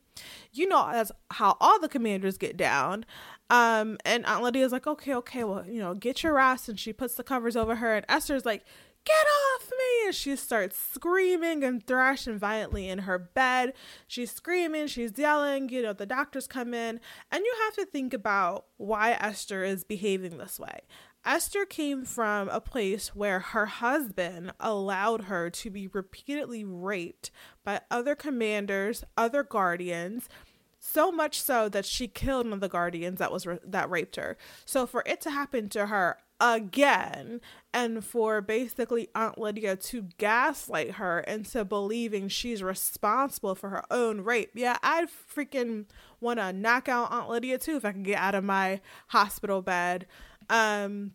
[0.53, 3.05] You know, that's how all the commanders get down.
[3.49, 6.69] Um, and Aunt Lydia's like, okay, okay, well, you know, get your rest.
[6.69, 7.95] And she puts the covers over her.
[7.95, 8.65] And Esther's like,
[9.05, 10.07] get off me.
[10.07, 13.73] And she starts screaming and thrashing violently in her bed.
[14.07, 16.99] She's screaming, she's yelling, you know, the doctors come in.
[17.31, 20.81] And you have to think about why Esther is behaving this way.
[21.25, 27.31] Esther came from a place where her husband allowed her to be repeatedly raped
[27.63, 30.29] by other commanders, other guardians,
[30.79, 34.37] so much so that she killed one of the guardians that was that raped her.
[34.65, 37.39] So for it to happen to her again
[37.73, 44.21] and for basically Aunt Lydia to gaslight her into believing she's responsible for her own
[44.21, 44.51] rape.
[44.53, 45.85] Yeah, I'd freaking
[46.19, 49.61] want to knock out Aunt Lydia too if I can get out of my hospital
[49.61, 50.05] bed.
[50.49, 51.11] Um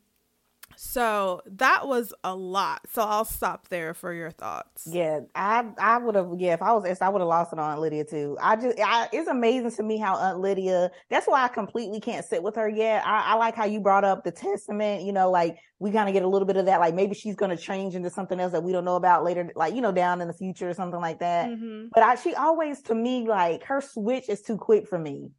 [0.83, 2.81] so that was a lot.
[2.91, 4.89] So I'll stop there for your thoughts.
[4.91, 7.73] Yeah, I I would have yeah if I was I would have lost it on
[7.73, 8.39] Aunt Lydia too.
[8.41, 10.91] I just I, it's amazing to me how Aunt Lydia.
[11.11, 13.07] That's why I completely can't sit with her yet.
[13.07, 15.03] I, I like how you brought up the testament.
[15.03, 16.81] You know, like we kind of get a little bit of that.
[16.81, 19.53] Like maybe she's going to change into something else that we don't know about later.
[19.55, 21.51] Like you know down in the future or something like that.
[21.51, 21.89] Mm-hmm.
[21.93, 25.31] But I she always to me like her switch is too quick for me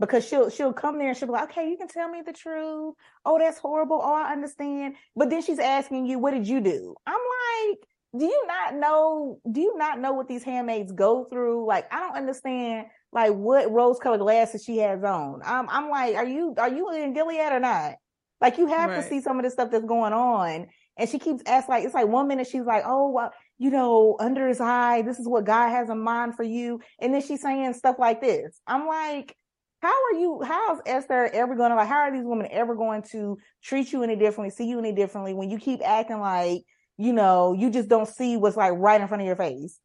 [0.00, 2.32] because she'll she'll come there and she'll be like, okay, you can tell me the
[2.32, 2.94] truth.
[3.24, 4.00] Oh, that's horrible.
[4.02, 4.96] Oh, I understand.
[5.14, 6.96] But then she's asking you, what did you do?
[7.06, 7.78] I'm like,
[8.18, 9.38] do you not know?
[9.50, 11.66] Do you not know what these handmaids go through?
[11.66, 12.86] Like, I don't understand.
[13.12, 15.42] Like, what rose-colored glasses she has on?
[15.44, 17.94] I'm I'm like, are you are you in Gilead or not?
[18.40, 19.02] Like, you have right.
[19.02, 20.68] to see some of the stuff that's going on.
[20.96, 24.16] And she keeps asking, like, it's like one minute she's like, oh, well, you know,
[24.18, 26.80] under his eye, this is what God has in mind for you.
[26.98, 28.60] And then she's saying stuff like this.
[28.66, 29.36] I'm like,
[29.80, 32.74] how are you how is esther ever going to like how are these women ever
[32.74, 36.62] going to treat you any differently see you any differently when you keep acting like
[37.00, 39.80] you know you just don't see what's like right in front of your face?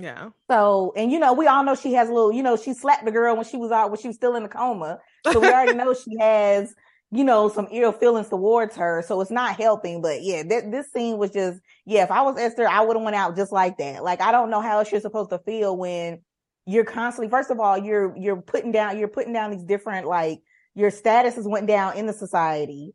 [0.00, 0.30] Yeah.
[0.50, 3.04] So and you know we all know she has a little you know she slapped
[3.04, 4.98] the girl when she was out when she was still in the coma.
[5.30, 6.74] So we already know she has
[7.10, 9.04] you know some ill feelings towards her.
[9.06, 12.38] So it's not helping but yeah th- this scene was just yeah if i was
[12.38, 14.02] esther i would have went out just like that.
[14.02, 16.22] Like i don't know how else you're supposed to feel when
[16.68, 20.40] you're constantly first of all you're you're putting down you're putting down these different like
[20.74, 22.94] your statuses went down in the society.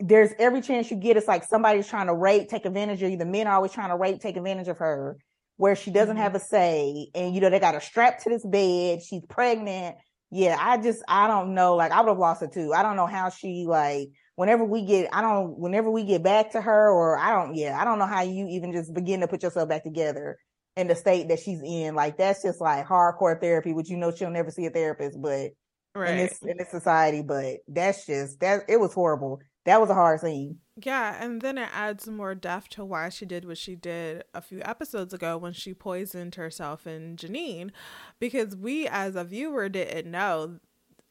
[0.00, 3.16] There's every chance you get it's like somebody's trying to rape take advantage of you.
[3.16, 5.16] The men are always trying to rape take advantage of her
[5.56, 6.22] where she doesn't mm-hmm.
[6.22, 7.08] have a say.
[7.14, 9.02] And you know they got her strapped to this bed.
[9.02, 9.96] She's pregnant.
[10.32, 11.76] Yeah i just i don't know.
[11.76, 12.74] Like i would have lost it too.
[12.74, 16.50] I don't know how she like whenever we get i don't whenever we get back
[16.50, 19.28] to her or i don't yeah i don't know how you even just begin to
[19.28, 20.38] put yourself back together
[20.76, 21.94] in the state that she's in.
[21.94, 25.50] Like that's just like hardcore therapy, which you know she'll never see a therapist, but
[25.94, 26.10] right.
[26.10, 29.40] in this in this society, but that's just that it was horrible.
[29.64, 30.58] That was a hard scene.
[30.82, 34.40] Yeah, and then it adds more depth to why she did what she did a
[34.40, 37.70] few episodes ago when she poisoned herself and Janine,
[38.18, 40.58] because we as a viewer didn't know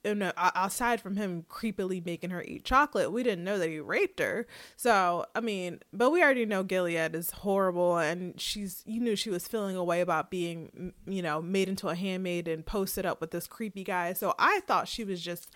[0.04, 3.80] you know, aside from him creepily making her eat chocolate, we didn't know that he
[3.80, 4.48] raped her.
[4.76, 9.30] So, I mean, but we already know Gilead is horrible and she's, you knew she
[9.30, 13.22] was feeling a way about being, you know, made into a handmaid and posted up
[13.22, 14.14] with this creepy guy.
[14.14, 15.50] So I thought she was just,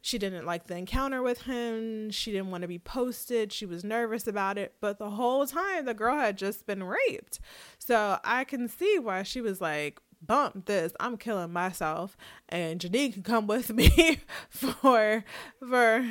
[0.00, 2.10] she didn't like the encounter with him.
[2.10, 3.52] She didn't want to be posted.
[3.52, 4.74] She was nervous about it.
[4.78, 7.40] But the whole time, the girl had just been raped.
[7.78, 10.92] So I can see why she was like, bump this.
[11.00, 12.16] I'm killing myself.
[12.48, 15.24] And Janine can come with me for
[15.60, 16.04] for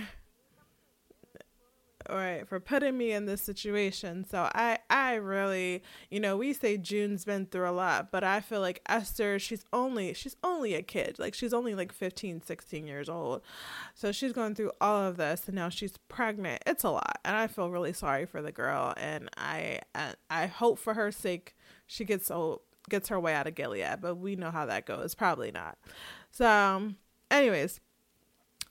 [2.09, 6.53] all right for putting me in this situation so i i really you know we
[6.53, 10.74] say june's been through a lot but i feel like esther she's only she's only
[10.74, 13.41] a kid like she's only like 15 16 years old
[13.93, 17.36] so she's going through all of this and now she's pregnant it's a lot and
[17.36, 19.80] i feel really sorry for the girl and i
[20.30, 21.55] i hope for her sake
[21.88, 25.16] she gets so gets her way out of Gilead, but we know how that goes.
[25.16, 25.78] Probably not.
[26.32, 26.98] So, um,
[27.32, 27.80] anyways,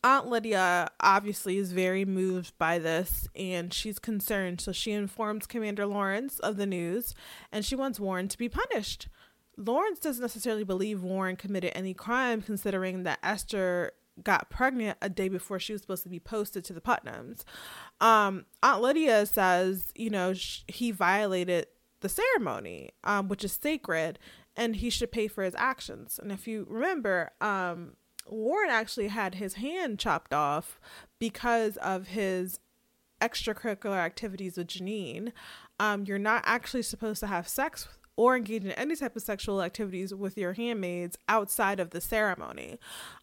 [0.05, 4.61] Aunt Lydia obviously is very moved by this and she's concerned.
[4.61, 7.15] So she informs Commander Lawrence of the news
[7.53, 9.09] and she wants Warren to be punished.
[9.57, 13.93] Lawrence doesn't necessarily believe Warren committed any crime considering that Esther
[14.23, 17.45] got pregnant a day before she was supposed to be posted to the Putnams.
[18.01, 21.67] Um, Aunt Lydia says, you know, sh- he violated
[22.03, 24.19] the ceremony, um, which is sacred,
[24.57, 26.21] and he should pay for his actions.
[26.23, 27.95] And if you remember, um,
[28.27, 30.79] Warren actually had his hand chopped off
[31.19, 32.61] because of his
[33.21, 35.33] extracurricular activities with Janine.
[35.81, 39.63] Um, you're not actually supposed to have sex or engage in any type of sexual
[39.63, 42.79] activities with your handmaids outside of the ceremony.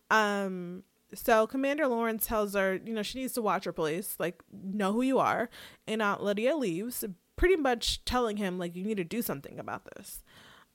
[0.09, 4.41] Um, so Commander Lawrence tells her, you know, she needs to watch her place, like
[4.51, 5.49] know who you are.
[5.87, 7.03] And Aunt Lydia leaves,
[7.39, 10.21] pretty much telling him like you need to do something about this.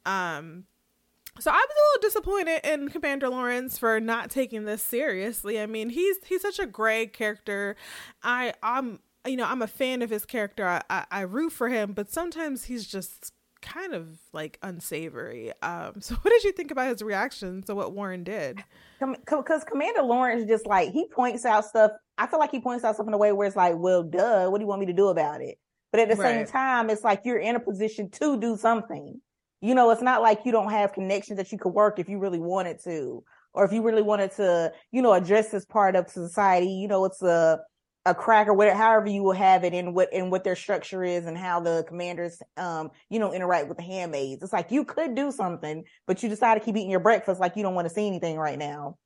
[0.06, 0.64] Um
[1.38, 5.60] so I was a little disappointed in Commander Lawrence for not taking this seriously.
[5.60, 7.76] I mean, he's he's such a great character.
[8.22, 10.66] I I'm you know I'm a fan of his character.
[10.66, 15.52] I, I, I root for him, but sometimes he's just kind of like unsavory.
[15.60, 18.64] Um, so what did you think about his reaction to what Warren did?
[19.28, 21.90] Because Commander Lawrence just like he points out stuff.
[22.16, 24.48] I feel like he points out stuff in a way where it's like, well, duh,
[24.48, 25.58] what do you want me to do about it?
[25.94, 26.38] But at the right.
[26.38, 29.20] same time, it's like you're in a position to do something.
[29.60, 32.18] You know, it's not like you don't have connections that you could work if you
[32.18, 33.22] really wanted to,
[33.52, 36.66] or if you really wanted to, you know, address this part of society.
[36.66, 37.60] You know, it's a
[38.06, 41.04] a crack or whatever, however you will have it in what in what their structure
[41.04, 44.42] is and how the commanders, um, you know, interact with the handmaids.
[44.42, 47.54] It's like you could do something, but you decide to keep eating your breakfast like
[47.54, 48.96] you don't want to see anything right now.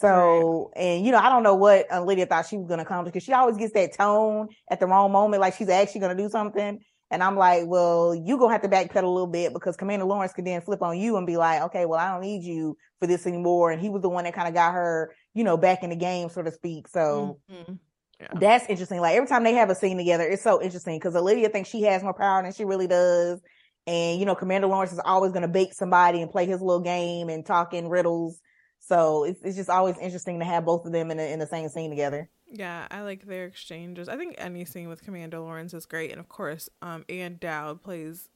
[0.00, 0.84] So, right.
[0.84, 3.04] and you know, I don't know what uh, Lydia thought she was going to come
[3.04, 6.22] because she always gets that tone at the wrong moment, like she's actually going to
[6.22, 6.78] do something.
[7.10, 10.34] And I'm like, well, you gonna have to backpedal a little bit because Commander Lawrence
[10.34, 13.06] could then flip on you and be like, okay, well, I don't need you for
[13.06, 13.70] this anymore.
[13.70, 15.96] And he was the one that kind of got her, you know, back in the
[15.96, 16.86] game, so to speak.
[16.86, 17.72] So mm-hmm.
[18.20, 18.26] yeah.
[18.38, 19.00] that's interesting.
[19.00, 21.82] Like every time they have a scene together, it's so interesting because Olivia thinks she
[21.84, 23.40] has more power than she really does.
[23.86, 26.82] And, you know, Commander Lawrence is always going to bait somebody and play his little
[26.82, 28.38] game and talk in riddles.
[28.88, 31.46] So it's, it's just always interesting to have both of them in, a, in the
[31.46, 32.30] same scene together.
[32.50, 34.08] Yeah, I like their exchanges.
[34.08, 37.82] I think any scene with Commander Lawrence is great, and of course, um, Ann Dowd
[37.82, 38.30] plays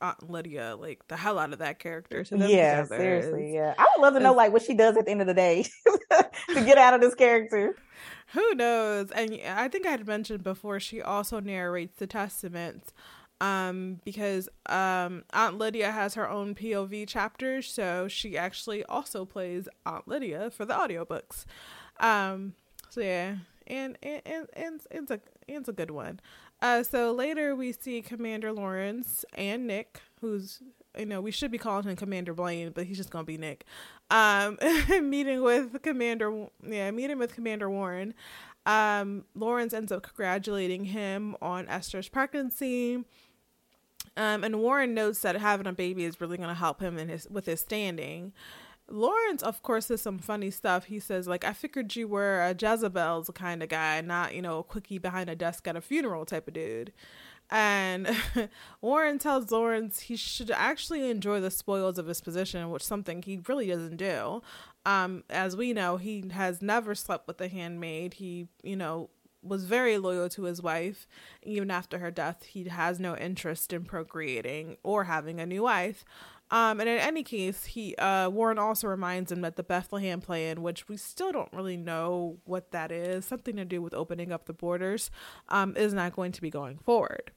[0.00, 2.24] Aunt Lydia like the hell out of that character.
[2.24, 3.74] So yeah, seriously, is, yeah.
[3.76, 5.66] I would love to know like what she does at the end of the day
[6.48, 7.76] to get out of this character.
[8.28, 9.10] Who knows?
[9.10, 12.94] And I think I had mentioned before she also narrates the testaments
[13.40, 19.68] um because um aunt lydia has her own pov chapter, so she actually also plays
[19.84, 21.44] aunt lydia for the audiobooks
[22.00, 22.54] um
[22.94, 23.34] so yeah,
[23.66, 26.20] and and and and it's a it's a good one.
[26.62, 30.62] Uh, so later we see Commander Lawrence and Nick, who's
[30.96, 33.64] you know we should be calling him Commander Blaine, but he's just gonna be Nick.
[34.12, 34.58] Um,
[35.02, 38.14] meeting with Commander, yeah, meeting with Commander Warren.
[38.64, 43.02] Um, Lawrence ends up congratulating him on Esther's pregnancy.
[44.16, 47.08] Um, and Warren notes that having a baby is really going to help him in
[47.08, 48.32] his with his standing.
[48.88, 50.84] Lawrence, of course, says some funny stuff.
[50.84, 54.58] He says, like, I figured you were a Jezebel's kind of guy, not, you know,
[54.58, 56.92] a quickie behind a desk at a funeral type of dude.
[57.50, 58.08] And
[58.80, 63.40] Warren tells Lawrence he should actually enjoy the spoils of his position, which something he
[63.48, 64.42] really doesn't do.
[64.86, 68.14] Um, as we know, he has never slept with a handmaid.
[68.14, 69.08] He, you know,
[69.44, 71.06] was very loyal to his wife.
[71.42, 76.04] Even after her death, he has no interest in procreating or having a new wife.
[76.50, 80.62] Um, and in any case, he uh, Warren also reminds him that the Bethlehem plan,
[80.62, 84.44] which we still don't really know what that is, something to do with opening up
[84.44, 85.10] the borders,
[85.48, 87.32] um, is not going to be going forward.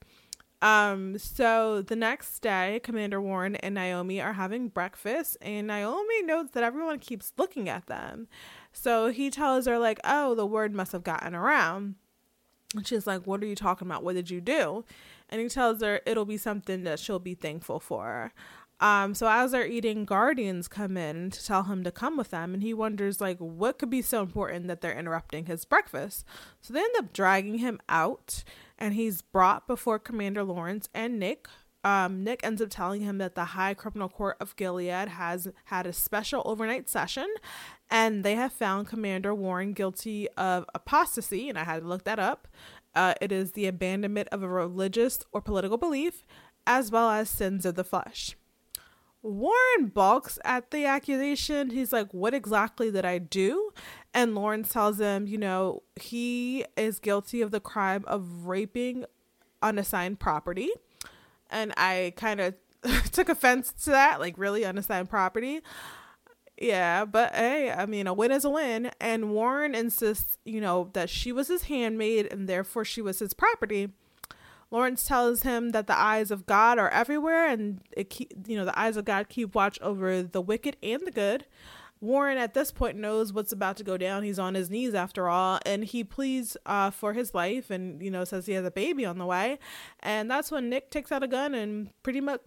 [0.60, 6.50] Um, so the next day, Commander Warren and Naomi are having breakfast, and Naomi notes
[6.52, 8.26] that everyone keeps looking at them.
[8.72, 11.94] So he tells her, like, oh, the word must have gotten around.
[12.74, 14.04] And she's like, What are you talking about?
[14.04, 14.84] What did you do?
[15.30, 18.32] And he tells her it'll be something that she'll be thankful for.
[18.80, 22.54] Um, so as they're eating, guardians come in to tell him to come with them,
[22.54, 26.24] and he wonders like what could be so important that they're interrupting his breakfast.
[26.60, 28.44] So they end up dragging him out,
[28.78, 31.46] and he's brought before Commander Lawrence and Nick.
[31.84, 35.86] Um, Nick ends up telling him that the High Criminal Court of Gilead has had
[35.86, 37.28] a special overnight session,
[37.90, 42.18] and they have found Commander Warren guilty of apostasy, and I had to look that
[42.18, 42.48] up.
[42.94, 46.26] Uh, it is the abandonment of a religious or political belief,
[46.66, 48.36] as well as sins of the flesh.
[49.22, 51.70] Warren balks at the accusation.
[51.70, 53.70] He's like, What exactly did I do?
[54.14, 59.04] And Lawrence tells him, you know, he is guilty of the crime of raping
[59.62, 60.70] unassigned property.
[61.50, 62.54] And I kind of
[63.12, 65.60] took offense to that, like, really unassigned property.
[66.60, 68.90] Yeah, but hey, I mean, a win is a win.
[69.00, 73.32] And Warren insists, you know, that she was his handmaid and therefore she was his
[73.32, 73.90] property.
[74.70, 78.66] Lawrence tells him that the eyes of God are everywhere, and it keep, you know
[78.66, 81.46] the eyes of God keep watch over the wicked and the good.
[82.00, 84.22] Warren at this point knows what's about to go down.
[84.22, 88.10] He's on his knees after all, and he pleads uh, for his life, and you
[88.10, 89.58] know says he has a baby on the way,
[90.00, 92.40] and that's when Nick takes out a gun and pretty much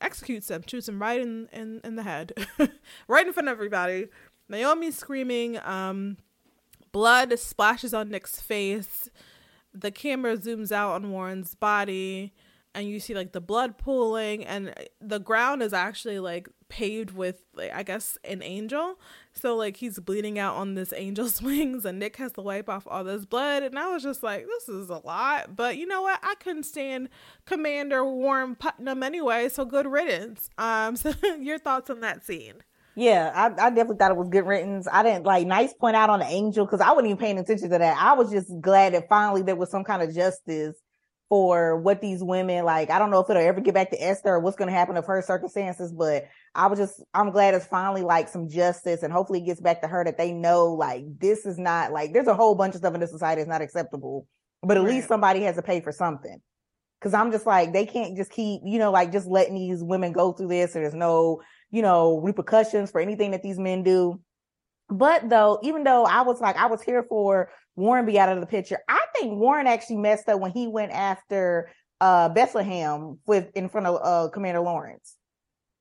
[0.00, 2.32] executes him, shoots him right in in, in the head,
[3.08, 4.08] right in front of everybody.
[4.48, 5.58] Naomi's screaming.
[5.58, 6.16] Um,
[6.92, 9.10] blood splashes on Nick's face
[9.74, 12.32] the camera zooms out on Warren's body.
[12.76, 17.44] and you see like the blood pooling and the ground is actually like paved with
[17.54, 18.98] like, I guess an angel.
[19.32, 22.84] So like he's bleeding out on this angel's wings and Nick has to wipe off
[22.90, 26.02] all this blood and I was just like this is a lot, but you know
[26.02, 26.18] what?
[26.24, 27.10] I couldn't stand
[27.46, 30.50] Commander Warren Putnam anyway, so good riddance.
[30.58, 32.64] Um so your thoughts on that scene?
[32.96, 34.88] Yeah, I, I definitely thought it was good riddance.
[34.90, 37.70] I didn't like nice point out on the angel because I wasn't even paying attention
[37.70, 37.96] to that.
[38.00, 40.76] I was just glad that finally there was some kind of justice
[41.28, 42.90] for what these women like.
[42.90, 44.96] I don't know if it'll ever get back to Esther or what's going to happen
[44.96, 49.12] of her circumstances, but I was just, I'm glad it's finally like some justice and
[49.12, 52.26] hopefully it gets back to her that they know like this is not like, there's
[52.26, 54.26] a whole bunch of stuff in this society that's not acceptable,
[54.62, 54.94] but at right.
[54.94, 56.40] least somebody has to pay for something.
[57.00, 60.12] Cause I'm just like, they can't just keep, you know, like just letting these women
[60.12, 60.72] go through this.
[60.72, 64.20] There's no, you know, repercussions for anything that these men do.
[64.94, 68.38] But though, even though I was like, I was here for Warren be out of
[68.38, 68.78] the picture.
[68.88, 73.88] I think Warren actually messed up when he went after uh Bethlehem with in front
[73.88, 75.16] of uh Commander Lawrence.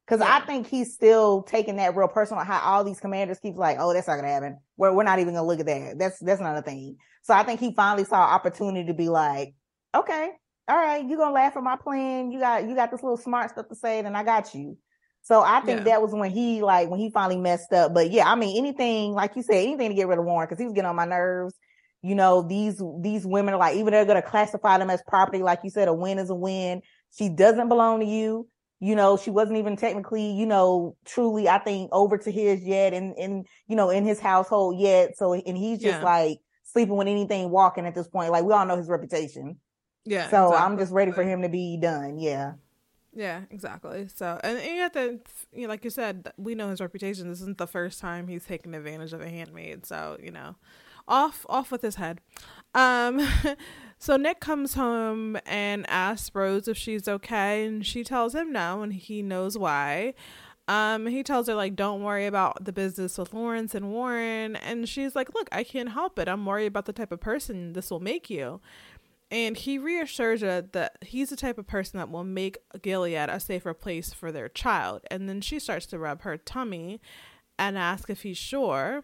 [0.08, 0.36] Cause yeah.
[0.36, 3.94] I think he's still taking that real personal how all these commanders keep like, oh,
[3.94, 4.58] that's not gonna happen.
[4.78, 6.00] We're we're not even gonna look at that.
[6.00, 6.98] That's that's not a thing.
[7.22, 9.54] So I think he finally saw opportunity to be like,
[9.96, 10.32] okay,
[10.68, 12.32] all right, you're gonna laugh at my plan.
[12.32, 14.78] You got you got this little smart stuff to say, then I got you.
[15.24, 15.84] So I think yeah.
[15.86, 17.94] that was when he like when he finally messed up.
[17.94, 20.60] But yeah, I mean anything like you said, anything to get rid of Warren because
[20.60, 21.56] he was getting on my nerves
[22.04, 25.42] you know, these, these women are like, even they're going to classify them as property.
[25.42, 26.82] Like you said, a win is a win.
[27.18, 28.48] She doesn't belong to you.
[28.82, 32.94] You know, she wasn't even technically, you know, truly, I think over to his yet
[32.94, 35.16] and, and, you know, in his household yet.
[35.16, 36.04] So, and he's just yeah.
[36.04, 38.34] like sleeping with anything walking at this point.
[38.34, 39.56] Like we all know his reputation.
[40.04, 40.30] Yeah.
[40.30, 40.66] So exactly.
[40.66, 42.20] I'm just ready for him to be done.
[42.20, 42.54] Yeah.
[43.16, 44.08] Yeah, exactly.
[44.14, 45.20] So, and, and you have to,
[45.54, 47.30] you know, like you said, we know his reputation.
[47.30, 49.86] This isn't the first time he's taken advantage of a handmaid.
[49.86, 50.56] So, you know,
[51.08, 52.22] off off with his head.
[52.74, 53.28] Um
[54.00, 58.82] so Nick comes home and asks Rose if she's okay and she tells him no
[58.82, 60.14] and he knows why.
[60.68, 64.88] Um he tells her like don't worry about the business with Lawrence and Warren and
[64.88, 66.30] she's like look I can't help it.
[66.30, 68.62] I'm worried about the type of person this will make you.
[69.34, 73.40] And he reassures her that he's the type of person that will make Gilead a
[73.40, 75.02] safer place for their child.
[75.10, 77.02] And then she starts to rub her tummy
[77.58, 79.04] and ask if he's sure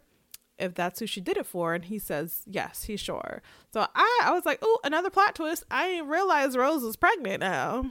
[0.59, 1.73] if that's who she did it for.
[1.73, 3.41] And he says yes he's sure.
[3.73, 5.63] So i i was like oh another plot twist.
[5.71, 7.89] I didn't realize rose was pregnant now.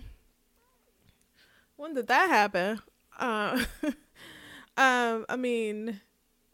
[1.75, 2.81] When did that happen?
[3.19, 3.65] Uh,
[4.77, 6.01] um i mean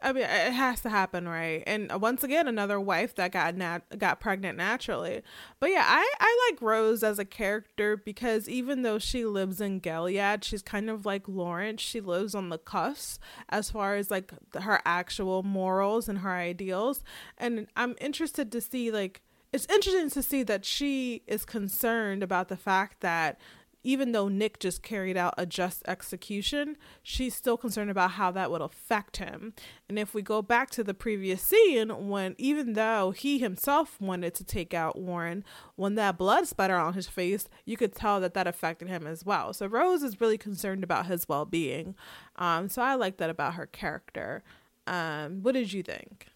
[0.05, 1.63] I mean, it has to happen, right?
[1.67, 5.23] And uh, once again, another wife that got nat- got pregnant naturally.
[5.59, 9.79] But yeah, I I like Rose as a character because even though she lives in
[9.79, 11.81] Gilead, she's kind of like Lawrence.
[11.81, 17.03] She lives on the cusp as far as like her actual morals and her ideals.
[17.39, 19.23] And I'm interested to see like
[19.55, 23.39] it's interesting to see that she is concerned about the fact that
[23.85, 28.51] even though Nick just carried out a just execution, she's still concerned about how that
[28.51, 29.53] would affect him.
[29.89, 34.35] And if we go back to the previous scene, when even though he himself wanted
[34.35, 35.45] to take out Warren,
[35.77, 39.25] when that blood spattered on his face, you could tell that that affected him as
[39.25, 39.53] well.
[39.53, 41.95] So Rose is really concerned about his well being.
[42.37, 44.43] Um, so I like that about her character.
[44.87, 46.27] Um, what did you think?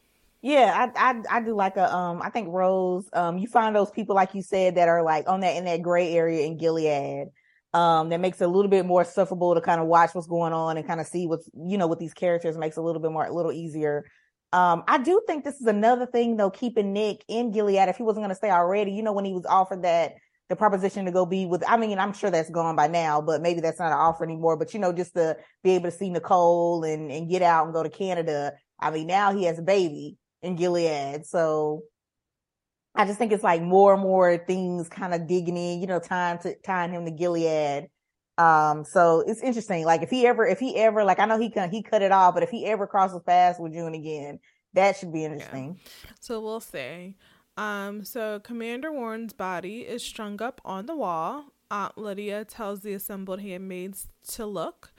[0.40, 3.90] Yeah, I, I I do like a um I think Rose um you find those
[3.90, 7.30] people like you said that are like on that in that gray area in Gilead
[7.74, 10.52] um that makes it a little bit more sufferable to kind of watch what's going
[10.52, 13.12] on and kind of see what's you know with these characters makes a little bit
[13.12, 14.04] more a little easier.
[14.52, 18.02] Um I do think this is another thing though keeping Nick in Gilead if he
[18.02, 20.14] wasn't going to stay already, you know when he was offered that
[20.48, 23.42] the proposition to go be with I mean I'm sure that's gone by now, but
[23.42, 26.08] maybe that's not an offer anymore, but you know just to be able to see
[26.08, 28.54] Nicole and and get out and go to Canada.
[28.80, 31.26] I mean now he has a baby in Gilead.
[31.26, 31.82] So
[32.98, 36.00] I just think it's like more and more things kind of digging in, you know,
[36.00, 37.88] time to tying him to Gilead.
[38.38, 39.84] Um, so it's interesting.
[39.84, 42.10] Like if he ever, if he ever, like I know he can, he cut it
[42.10, 44.40] off, but if he ever crosses paths with June again,
[44.74, 45.78] that should be interesting.
[45.80, 46.10] Yeah.
[46.20, 47.16] So we'll see.
[47.56, 51.52] Um, so Commander Warren's body is strung up on the wall.
[51.70, 54.92] Aunt Lydia tells the assembled handmaids to look.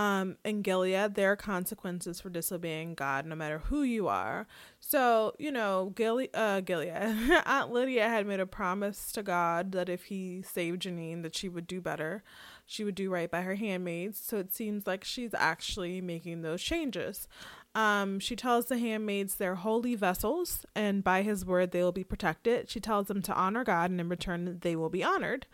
[0.00, 4.46] Um, in Gilead, there are consequences for disobeying God, no matter who you are.
[4.78, 6.88] So, you know, Gilead, uh, Gilead,
[7.44, 11.50] Aunt Lydia had made a promise to God that if he saved Janine, that she
[11.50, 12.24] would do better.
[12.64, 14.18] She would do right by her handmaids.
[14.18, 17.28] So it seems like she's actually making those changes.
[17.74, 22.04] Um, she tells the handmaids they're holy vessels, and by his word they will be
[22.04, 22.68] protected.
[22.68, 25.46] She tells them to honor God, and in return they will be honored.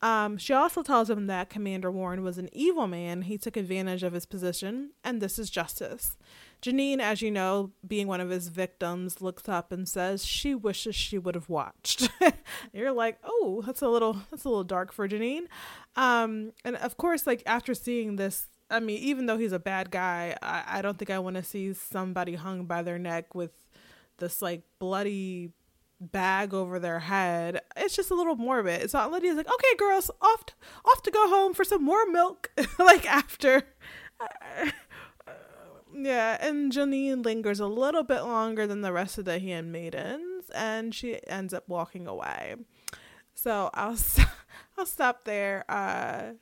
[0.00, 3.22] Um, she also tells them that Commander Warren was an evil man.
[3.22, 6.16] He took advantage of his position, and this is justice.
[6.62, 10.94] Janine, as you know, being one of his victims, looks up and says she wishes
[10.94, 12.08] she would have watched.
[12.72, 15.46] You're like, oh, that's a little that's a little dark for Janine.
[15.96, 19.90] Um, and of course, like after seeing this, I mean, even though he's a bad
[19.90, 23.50] guy, I, I don't think I want to see somebody hung by their neck with
[24.18, 25.52] this like bloody
[26.00, 27.62] bag over their head.
[27.76, 28.90] It's just a little morbid.
[28.90, 30.54] So Lydia's like, okay, girls, off to,
[30.84, 32.50] off to go home for some more milk.
[32.78, 33.64] like after,
[35.94, 36.36] yeah.
[36.40, 41.18] And Janine lingers a little bit longer than the rest of the handmaidens, and she
[41.26, 42.56] ends up walking away.
[43.34, 43.96] So I'll
[44.78, 46.32] I'll stop there uh,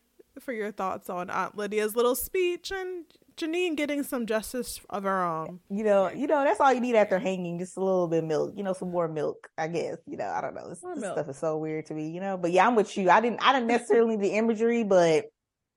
[0.41, 3.05] for your thoughts on Aunt Lydia's little speech and
[3.37, 5.61] Janine getting some justice of her own.
[5.69, 8.25] You know, you know, that's all you need after hanging, just a little bit of
[8.25, 9.99] milk, you know, some more milk, I guess.
[10.07, 10.69] You know, I don't know.
[10.69, 12.39] This, this stuff is so weird to me, you know.
[12.39, 13.11] But yeah, I'm with you.
[13.11, 15.27] I didn't I didn't necessarily need the imagery, but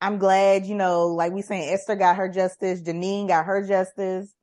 [0.01, 4.33] I'm glad, you know, like we saying Esther got her justice, Janine got her justice.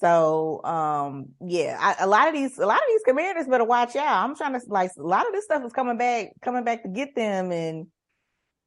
[0.00, 3.94] So um yeah, I, a lot of these a lot of these commanders better watch
[3.94, 4.24] out.
[4.24, 6.88] I'm trying to like a lot of this stuff is coming back coming back to
[6.88, 7.86] get them and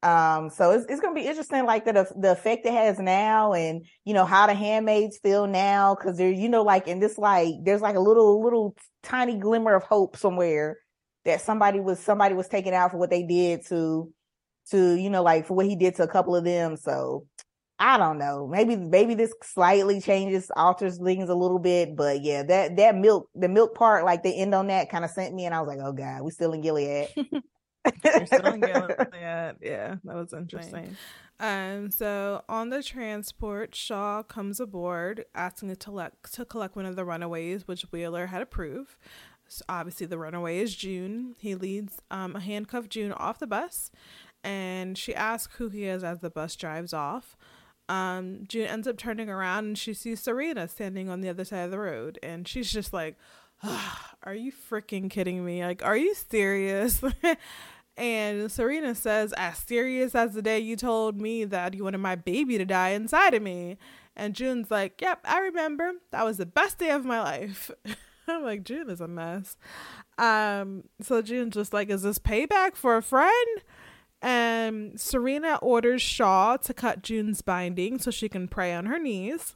[0.04, 3.54] um, so it's, it's going to be interesting, like the, the effect it has now
[3.54, 5.94] and, you know, how the handmaids feel now.
[5.94, 9.74] Cause they're, you know, like in this, like, there's like a little, little tiny glimmer
[9.74, 10.76] of hope somewhere
[11.24, 14.12] that somebody was, somebody was taken out for what they did to,
[14.72, 16.76] to, you know, like for what he did to a couple of them.
[16.76, 17.26] So
[17.78, 18.46] I don't know.
[18.46, 23.30] Maybe, maybe this slightly changes, alters things a little bit, but yeah, that, that milk,
[23.34, 25.68] the milk part, like they end on that kind of sent me and I was
[25.68, 27.08] like, oh God, we still in Gilead.
[28.04, 28.60] You're still in.
[29.60, 30.96] Yeah, that was interesting.
[31.40, 36.96] Um, so on the transport, Shaw comes aboard, asking to collect to collect one of
[36.96, 38.96] the runaways, which Wheeler had approved.
[39.48, 41.34] So obviously, the runaway is June.
[41.38, 43.90] He leads um, a handcuffed June off the bus,
[44.42, 47.36] and she asks who he is as the bus drives off.
[47.88, 51.64] Um, June ends up turning around and she sees Serena standing on the other side
[51.64, 53.16] of the road, and she's just like,
[54.22, 55.64] "Are you freaking kidding me?
[55.64, 57.02] Like, are you serious?"
[57.96, 62.16] And Serena says, as serious as the day you told me that you wanted my
[62.16, 63.78] baby to die inside of me.
[64.16, 65.92] And June's like, yep, I remember.
[66.10, 67.70] That was the best day of my life.
[68.28, 69.56] I'm like, June is a mess.
[70.18, 73.62] Um, so June's just like, is this payback for a friend?
[74.22, 79.54] And Serena orders Shaw to cut June's binding so she can pray on her knees.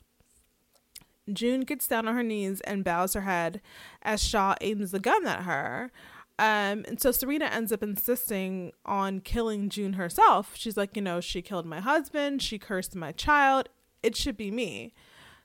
[1.33, 3.61] June gets down on her knees and bows her head
[4.03, 5.91] as Shaw aims the gun at her.
[6.39, 10.53] Um, and so Serena ends up insisting on killing June herself.
[10.55, 13.69] She's like, you know, she killed my husband, she cursed my child,
[14.03, 14.95] it should be me.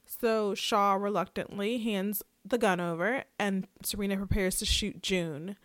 [0.05, 5.55] So Shaw reluctantly hands the gun over, and Serena prepares to shoot June.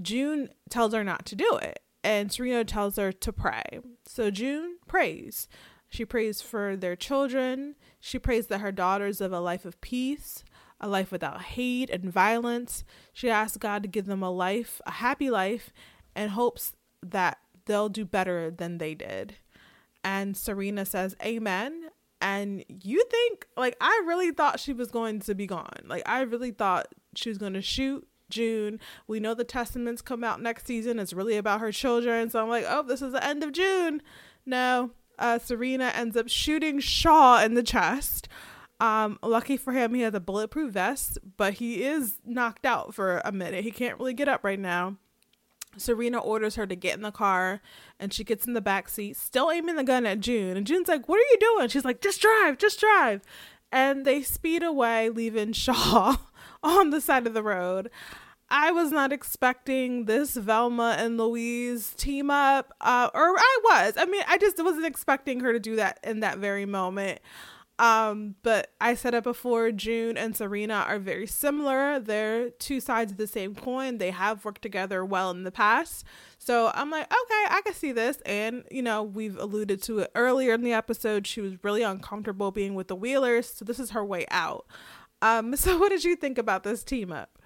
[0.00, 3.80] June tells her not to do it, and Serena tells her to pray.
[4.04, 5.48] So June prays.
[5.88, 7.76] She prays for their children.
[8.00, 10.44] She prays that her daughters live a life of peace
[10.80, 12.84] a life without hate and violence.
[13.12, 15.72] She asks God to give them a life, a happy life,
[16.14, 16.72] and hopes
[17.02, 19.36] that they'll do better than they did.
[20.04, 21.90] And Serena says, Amen.
[22.20, 25.84] And you think, like, I really thought she was going to be gone.
[25.84, 28.80] Like, I really thought she was going to shoot June.
[29.06, 30.98] We know the testaments come out next season.
[30.98, 32.30] It's really about her children.
[32.30, 34.00] So I'm like, oh, this is the end of June.
[34.46, 38.25] No, uh, Serena ends up shooting Shaw in the chest.
[38.78, 43.22] Um, lucky for him, he has a bulletproof vest, but he is knocked out for
[43.24, 43.64] a minute.
[43.64, 44.96] He can't really get up right now.
[45.78, 47.60] Serena orders her to get in the car
[47.98, 50.56] and she gets in the back seat, still aiming the gun at June.
[50.56, 51.68] And June's like, What are you doing?
[51.68, 53.22] She's like, Just drive, just drive.
[53.72, 56.16] And they speed away, leaving Shaw
[56.62, 57.90] on the side of the road.
[58.48, 63.94] I was not expecting this Thelma and Louise team up, uh, or I was.
[63.96, 67.20] I mean, I just wasn't expecting her to do that in that very moment.
[67.78, 72.00] Um, but I said it before, June and Serena are very similar.
[72.00, 73.98] They're two sides of the same coin.
[73.98, 76.04] They have worked together well in the past.
[76.38, 78.18] So I'm like, okay, I can see this.
[78.24, 81.26] And, you know, we've alluded to it earlier in the episode.
[81.26, 83.48] She was really uncomfortable being with the Wheelers.
[83.48, 84.66] So this is her way out.
[85.20, 87.38] Um, so what did you think about this team up?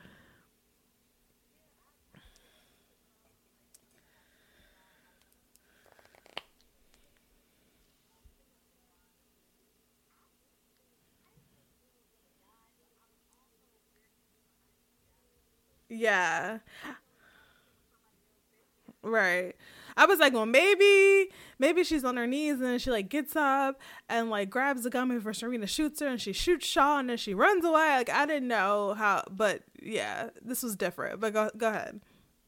[15.90, 16.58] Yeah.
[19.02, 19.54] Right.
[19.96, 23.36] I was like, well, maybe, maybe she's on her knees and then she like gets
[23.36, 27.10] up and like grabs the gun before Serena shoots her and she shoots Shaw and
[27.10, 27.96] then she runs away.
[27.96, 31.20] Like I didn't know how, but yeah, this was different.
[31.20, 32.00] But go go ahead.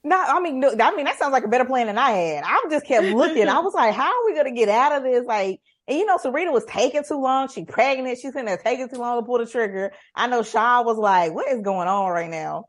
[0.04, 2.44] No, I mean, no, I mean that sounds like a better plan than I had.
[2.44, 3.48] I just kept looking.
[3.48, 5.26] I was like, how are we gonna get out of this?
[5.26, 7.48] Like, and you know, Serena was taking too long.
[7.48, 8.18] She pregnant.
[8.18, 9.92] She's in there taking too long to pull the trigger.
[10.14, 12.66] I know Shaw was like, what is going on right now?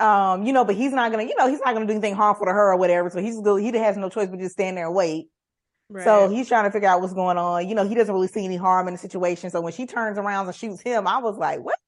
[0.00, 2.46] Um, you know, but he's not gonna, you know, he's not gonna do anything harmful
[2.46, 3.10] to her or whatever.
[3.10, 5.26] So he's he has no choice but just stand there and wait.
[5.90, 6.04] Right.
[6.04, 7.68] So he's trying to figure out what's going on.
[7.68, 9.50] You know, he doesn't really see any harm in the situation.
[9.50, 11.78] So when she turns around and shoots him, I was like, what?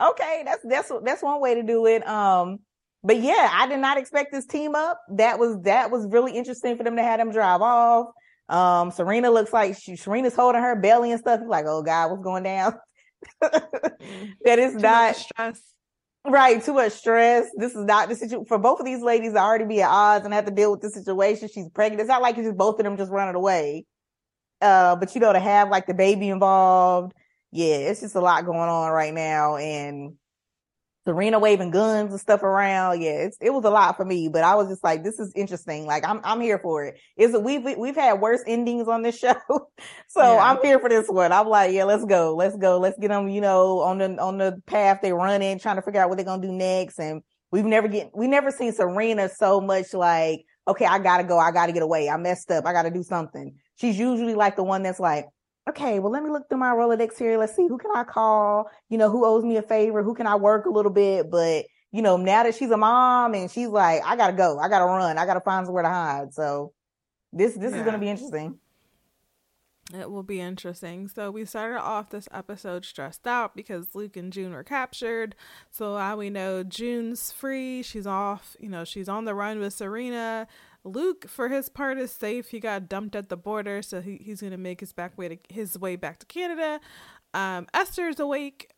[0.00, 2.06] Okay, that's that's that's one way to do it.
[2.06, 2.60] Um,
[3.02, 5.00] but yeah, I did not expect this team up.
[5.10, 8.08] That was that was really interesting for them to have them drive off.
[8.48, 11.40] Um, Serena looks like she, Serena's holding her belly and stuff.
[11.40, 12.78] He's like, oh God, what's going down?
[13.40, 15.60] that is too not stress.
[16.28, 17.46] Right, too much stress.
[17.56, 20.24] This is not the situation for both of these ladies to already be at odds
[20.24, 21.48] and have to deal with the situation.
[21.48, 22.00] She's pregnant.
[22.00, 23.86] It's not like it's just both of them just running away.
[24.60, 27.14] Uh, but you know, to have like the baby involved,
[27.52, 29.56] yeah, it's just a lot going on right now.
[29.56, 30.14] And
[31.06, 33.00] Serena waving guns and stuff around.
[33.00, 35.86] Yeah, it was a lot for me, but I was just like, this is interesting.
[35.86, 36.98] Like I'm, I'm here for it.
[37.16, 39.34] Is it, we've, we've had worse endings on this show.
[39.48, 40.38] so yeah.
[40.38, 41.30] I'm here for this one.
[41.30, 42.34] I'm like, yeah, let's go.
[42.34, 42.78] Let's go.
[42.78, 46.00] Let's get them, you know, on the, on the path they're running, trying to figure
[46.00, 46.98] out what they're going to do next.
[46.98, 47.22] And
[47.52, 51.38] we've never get, we never seen Serena so much like, okay, I gotta go.
[51.38, 52.08] I gotta get away.
[52.08, 52.66] I messed up.
[52.66, 53.54] I gotta do something.
[53.76, 55.26] She's usually like the one that's like,
[55.68, 57.38] okay, well, let me look through my Rolodex here.
[57.38, 58.70] Let's see who can I call?
[58.88, 60.02] You know, who owes me a favor?
[60.02, 61.30] Who can I work a little bit?
[61.30, 64.58] But, you know, now that she's a mom and she's like, I gotta go.
[64.58, 65.18] I gotta run.
[65.18, 66.32] I gotta find somewhere to hide.
[66.34, 66.72] So
[67.32, 67.80] this, this yeah.
[67.80, 68.58] is to be interesting.
[69.94, 71.06] It will be interesting.
[71.06, 75.36] So we started off this episode stressed out because Luke and June were captured.
[75.70, 77.84] So now we know June's free.
[77.84, 78.56] She's off.
[78.58, 80.48] You know, she's on the run with Serena.
[80.86, 82.48] Luke, for his part, is safe.
[82.48, 85.38] He got dumped at the border, so he, he's gonna make his back way to
[85.48, 86.80] his way back to Canada.
[87.34, 88.72] Um, Esther's awake.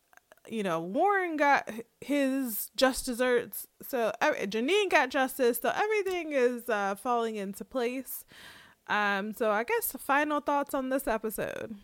[0.47, 1.69] You know, Warren got
[2.01, 3.67] his just desserts.
[3.87, 5.59] So Janine got justice.
[5.61, 8.25] So everything is uh, falling into place.
[8.87, 11.75] Um, so I guess final thoughts on this episode.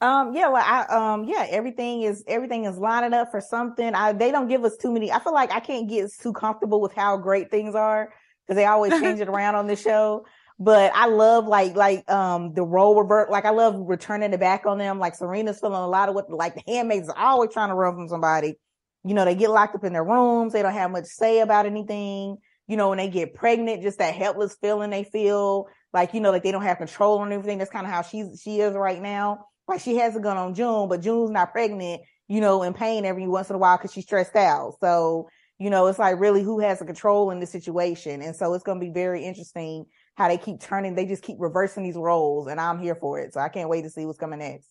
[0.00, 3.94] Um, yeah, well, I, um, yeah, everything is, everything is lining up for something.
[3.94, 5.10] I, they don't give us too many.
[5.10, 8.12] I feel like I can't get too comfortable with how great things are
[8.48, 10.24] because they always change it around on the show.
[10.58, 13.30] But I love like like um the role revert.
[13.30, 14.98] Like I love returning the back on them.
[14.98, 17.94] Like Serena's feeling a lot of what like the handmaids are always trying to run
[17.94, 18.56] from somebody.
[19.04, 20.52] You know, they get locked up in their rooms.
[20.52, 22.38] They don't have much say about anything.
[22.66, 26.30] You know, when they get pregnant, just that helpless feeling they feel like, you know,
[26.30, 27.58] like they don't have control on everything.
[27.58, 29.46] That's kind of how she's, she is right now.
[29.66, 33.04] Like she has a gun on June, but June's not pregnant, you know, in pain
[33.04, 34.74] every once in a while because she's stressed out.
[34.80, 35.28] So
[35.58, 38.22] you know, it's like really who has the control in the situation.
[38.22, 41.36] And so it's going to be very interesting how they keep turning, they just keep
[41.38, 42.46] reversing these roles.
[42.46, 43.34] And I'm here for it.
[43.34, 44.68] So I can't wait to see what's coming next.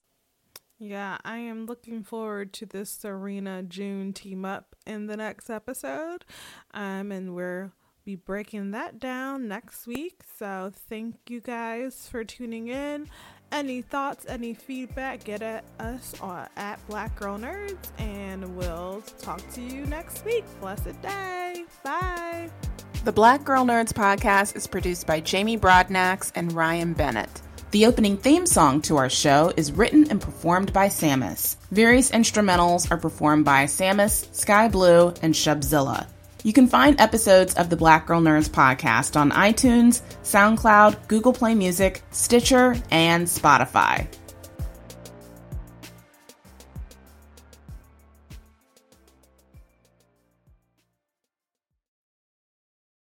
[0.80, 6.24] Yeah, I am looking forward to this Serena June team up in the next episode.
[6.72, 7.72] Um, and we're
[8.08, 10.22] be breaking that down next week.
[10.40, 13.10] So thank you guys for tuning in.
[13.52, 19.42] Any thoughts, any feedback, get at us on, at Black Girl Nerds, and we'll talk
[19.54, 20.44] to you next week.
[20.60, 21.64] Blessed day.
[21.84, 22.50] Bye.
[23.06, 27.42] The Black Girl Nerds podcast is produced by Jamie Broadnax and Ryan Bennett.
[27.72, 31.56] The opening theme song to our show is written and performed by Samus.
[31.72, 36.08] Various instrumentals are performed by Samus, Sky Blue, and Shubzilla.
[36.48, 41.54] You can find episodes of the Black Girl Nerds podcast on iTunes, SoundCloud, Google Play
[41.54, 44.08] Music, Stitcher, and Spotify.